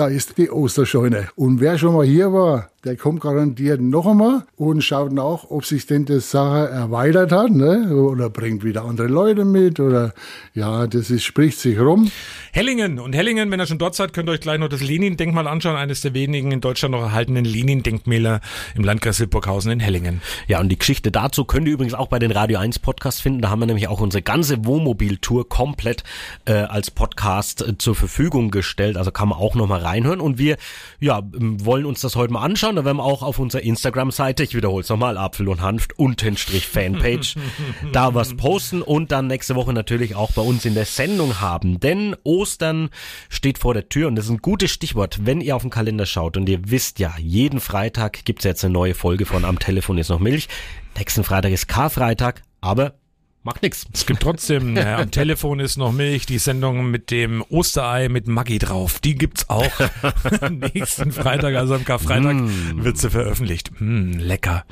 Da 0.00 0.08
ist 0.08 0.38
die 0.38 0.50
Osterscheune. 0.50 1.28
Und 1.36 1.60
wer 1.60 1.76
schon 1.76 1.92
mal 1.92 2.06
hier 2.06 2.32
war, 2.32 2.70
der 2.84 2.96
kommt 2.96 3.20
garantiert 3.20 3.82
noch 3.82 4.06
einmal 4.06 4.46
und 4.56 4.82
schaut 4.82 5.12
nach, 5.12 5.44
ob 5.50 5.66
sich 5.66 5.84
denn 5.84 6.06
die 6.06 6.20
Sache 6.20 6.70
erweitert 6.70 7.30
hat, 7.30 7.50
ne? 7.50 7.94
oder 7.94 8.30
bringt 8.30 8.64
wieder 8.64 8.86
andere 8.86 9.08
Leute 9.08 9.44
mit, 9.44 9.78
oder 9.80 10.14
ja, 10.54 10.86
das 10.86 11.10
ist, 11.10 11.24
spricht 11.24 11.58
sich 11.58 11.78
rum. 11.78 12.10
Hellingen. 12.52 12.98
Und 12.98 13.14
Hellingen, 13.14 13.50
wenn 13.50 13.60
ihr 13.60 13.66
schon 13.66 13.78
dort 13.78 13.94
seid, 13.94 14.14
könnt 14.14 14.30
ihr 14.30 14.32
euch 14.32 14.40
gleich 14.40 14.58
noch 14.58 14.70
das 14.70 14.80
Lenin-Denkmal 14.80 15.46
anschauen. 15.46 15.76
Eines 15.76 16.00
der 16.00 16.14
wenigen 16.14 16.52
in 16.52 16.62
Deutschland 16.62 16.92
noch 16.92 17.02
erhaltenen 17.02 17.44
Lenin-Denkmäler 17.44 18.40
im 18.74 18.82
Landkreis 18.82 19.18
Hildburghausen 19.18 19.72
in 19.72 19.80
Hellingen. 19.80 20.22
Ja, 20.48 20.58
und 20.60 20.70
die 20.70 20.78
Geschichte 20.78 21.10
dazu 21.10 21.44
könnt 21.44 21.66
ihr 21.68 21.74
übrigens 21.74 21.92
auch 21.92 22.08
bei 22.08 22.18
den 22.18 22.30
Radio 22.30 22.58
1 22.58 22.78
Podcasts 22.78 23.20
finden. 23.20 23.42
Da 23.42 23.50
haben 23.50 23.60
wir 23.60 23.66
nämlich 23.66 23.88
auch 23.88 24.00
unsere 24.00 24.22
ganze 24.22 24.64
Wohnmobil-Tour 24.64 25.50
komplett 25.50 26.02
äh, 26.46 26.54
als 26.54 26.90
Podcast 26.90 27.60
äh, 27.60 27.76
zur 27.76 27.94
Verfügung 27.94 28.50
gestellt. 28.50 28.96
Also 28.96 29.10
kann 29.10 29.28
man 29.28 29.38
auch 29.38 29.54
nochmal 29.54 29.80
reinhören. 29.90 30.20
Und 30.20 30.38
wir 30.38 30.56
ja, 31.00 31.22
wollen 31.32 31.84
uns 31.84 32.00
das 32.00 32.16
heute 32.16 32.32
mal 32.32 32.42
anschauen. 32.42 32.76
Da 32.76 32.84
werden 32.84 32.98
wir 32.98 33.04
auch 33.04 33.22
auf 33.22 33.38
unserer 33.38 33.62
Instagram-Seite, 33.62 34.42
ich 34.42 34.54
wiederhole 34.54 34.82
es 34.82 34.88
nochmal, 34.88 35.16
Apfel 35.16 35.48
und 35.48 35.60
Hanft, 35.60 35.98
Untenstrich 35.98 36.66
Fanpage, 36.66 37.36
da 37.92 38.14
was 38.14 38.36
posten 38.36 38.82
und 38.82 39.12
dann 39.12 39.26
nächste 39.26 39.54
Woche 39.54 39.72
natürlich 39.72 40.14
auch 40.14 40.32
bei 40.32 40.42
uns 40.42 40.64
in 40.64 40.74
der 40.74 40.84
Sendung 40.84 41.40
haben. 41.40 41.80
Denn 41.80 42.16
Ostern 42.24 42.90
steht 43.28 43.58
vor 43.58 43.74
der 43.74 43.88
Tür 43.88 44.08
und 44.08 44.16
das 44.16 44.26
ist 44.26 44.30
ein 44.30 44.38
gutes 44.38 44.70
Stichwort, 44.70 45.20
wenn 45.24 45.40
ihr 45.40 45.56
auf 45.56 45.62
den 45.62 45.70
Kalender 45.70 46.06
schaut 46.06 46.36
und 46.36 46.48
ihr 46.48 46.70
wisst 46.70 46.98
ja, 46.98 47.14
jeden 47.18 47.60
Freitag 47.60 48.24
gibt's 48.24 48.44
jetzt 48.44 48.64
eine 48.64 48.72
neue 48.72 48.94
Folge 48.94 49.26
von 49.26 49.44
Am 49.44 49.58
Telefon 49.58 49.98
ist 49.98 50.08
noch 50.08 50.20
Milch. 50.20 50.48
Nächsten 50.96 51.24
Freitag 51.24 51.52
ist 51.52 51.68
Karfreitag, 51.68 52.42
aber 52.60 52.99
macht 53.42 53.62
nix. 53.62 53.86
Es 53.92 54.06
gibt 54.06 54.22
trotzdem, 54.22 54.76
äh, 54.76 54.84
am 54.84 55.10
Telefon 55.10 55.60
ist 55.60 55.76
noch 55.76 55.92
Milch, 55.92 56.26
die 56.26 56.38
Sendung 56.38 56.90
mit 56.90 57.10
dem 57.10 57.42
Osterei 57.48 58.08
mit 58.08 58.26
Maggi 58.28 58.58
drauf. 58.58 58.98
Die 59.00 59.14
gibt's 59.14 59.48
auch 59.48 59.72
nächsten 60.50 61.12
Freitag, 61.12 61.54
also 61.56 61.74
am 61.74 61.84
Karfreitag 61.84 62.36
wird 62.74 62.98
sie 62.98 63.10
veröffentlicht. 63.10 63.70
Mm, 63.80 64.12
lecker. 64.12 64.64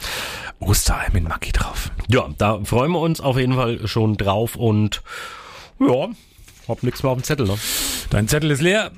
Osterei 0.61 1.09
mit 1.13 1.27
Maggi 1.27 1.53
drauf. 1.53 1.91
Ja, 2.09 2.29
da 2.37 2.63
freuen 2.65 2.93
wir 2.93 3.01
uns 3.01 3.21
auf 3.21 3.39
jeden 3.39 3.55
Fall 3.55 3.87
schon 3.87 4.17
drauf 4.17 4.57
und 4.57 5.03
ja, 5.81 6.09
hab 6.67 6.83
nix 6.83 7.03
mehr 7.03 7.13
auf 7.13 7.19
dem 7.19 7.25
Zettel, 7.25 7.47
ne? 7.47 7.59
Dein 8.11 8.29
Zettel 8.29 8.51
ist 8.51 8.61
leer. 8.61 8.91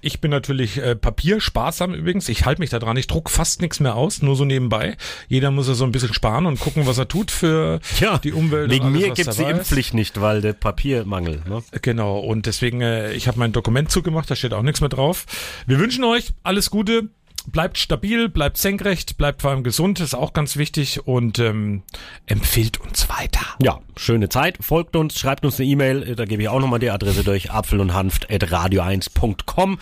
Ich 0.00 0.20
bin 0.20 0.30
natürlich 0.30 0.78
äh, 0.78 0.96
papiersparsam 0.96 1.94
übrigens. 1.94 2.28
Ich 2.28 2.44
halte 2.44 2.60
mich 2.60 2.70
da 2.70 2.78
dran. 2.78 2.96
Ich 2.96 3.06
druck 3.06 3.30
fast 3.30 3.60
nichts 3.60 3.80
mehr 3.80 3.94
aus, 3.94 4.22
nur 4.22 4.36
so 4.36 4.44
nebenbei. 4.44 4.96
Jeder 5.28 5.50
muss 5.50 5.68
ja 5.68 5.74
so 5.74 5.84
ein 5.84 5.92
bisschen 5.92 6.14
sparen 6.14 6.46
und 6.46 6.58
gucken, 6.60 6.86
was 6.86 6.98
er 6.98 7.08
tut 7.08 7.30
für 7.30 7.80
die 8.24 8.32
Umwelt. 8.32 8.70
Wegen 8.70 8.86
alles, 8.86 9.00
mir 9.00 9.10
gibt's 9.12 9.36
die. 9.36 9.42
Impfpflicht 9.42 9.94
nicht, 9.94 10.20
weil 10.20 10.40
der 10.40 10.52
Papiermangel, 10.52 11.42
ne? 11.48 11.62
Genau, 11.82 12.18
und 12.18 12.46
deswegen, 12.46 12.80
äh, 12.80 13.12
ich 13.12 13.28
habe 13.28 13.38
mein 13.38 13.52
Dokument 13.52 13.90
zugemacht, 13.90 14.30
da 14.30 14.36
steht 14.36 14.54
auch 14.54 14.62
nichts 14.62 14.80
mehr 14.80 14.88
drauf. 14.90 15.26
Wir 15.66 15.78
wünschen 15.78 16.04
euch 16.04 16.32
alles 16.42 16.70
Gute, 16.70 17.08
bleibt 17.44 17.78
stabil, 17.78 18.28
bleibt 18.28 18.56
senkrecht, 18.56 19.16
bleibt 19.16 19.42
vor 19.42 19.50
allem 19.50 19.64
gesund, 19.64 20.00
ist 20.00 20.14
auch 20.14 20.32
ganz 20.32 20.56
wichtig 20.56 21.06
und 21.06 21.38
ähm, 21.38 21.82
empfiehlt 22.26 22.80
uns 22.80 23.08
weiter. 23.08 23.44
Ja, 23.62 23.80
schöne 23.96 24.28
Zeit. 24.28 24.58
Folgt 24.60 24.96
uns, 24.96 25.18
schreibt 25.18 25.44
uns 25.44 25.58
eine 25.58 25.68
E-Mail, 25.68 26.14
da 26.16 26.24
gebe 26.24 26.42
ich 26.42 26.48
auch 26.48 26.60
nochmal 26.60 26.78
die 26.78 26.90
Adresse 26.90 27.24
durch, 27.24 27.50
apfel 27.50 27.80
und 27.80 27.94
hanft 27.94 28.30
at 28.30 28.44
radio1.com 28.44 29.78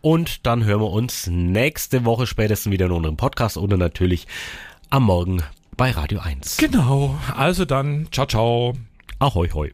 und 0.00 0.46
dann 0.46 0.64
hören 0.64 0.80
wir 0.80 0.90
uns 0.90 1.26
nächste 1.26 2.04
Woche 2.04 2.26
spätestens 2.26 2.72
wieder 2.72 2.86
in 2.86 2.92
unserem 2.92 3.16
Podcast 3.16 3.56
oder 3.56 3.76
natürlich 3.76 4.26
am 4.90 5.04
Morgen 5.04 5.42
bei 5.76 5.90
Radio 5.90 6.20
1. 6.20 6.56
Genau, 6.56 7.18
also 7.36 7.64
dann, 7.64 8.08
ciao, 8.10 8.26
ciao. 8.26 8.74
Ahoi, 9.18 9.48
hoi. 9.50 9.72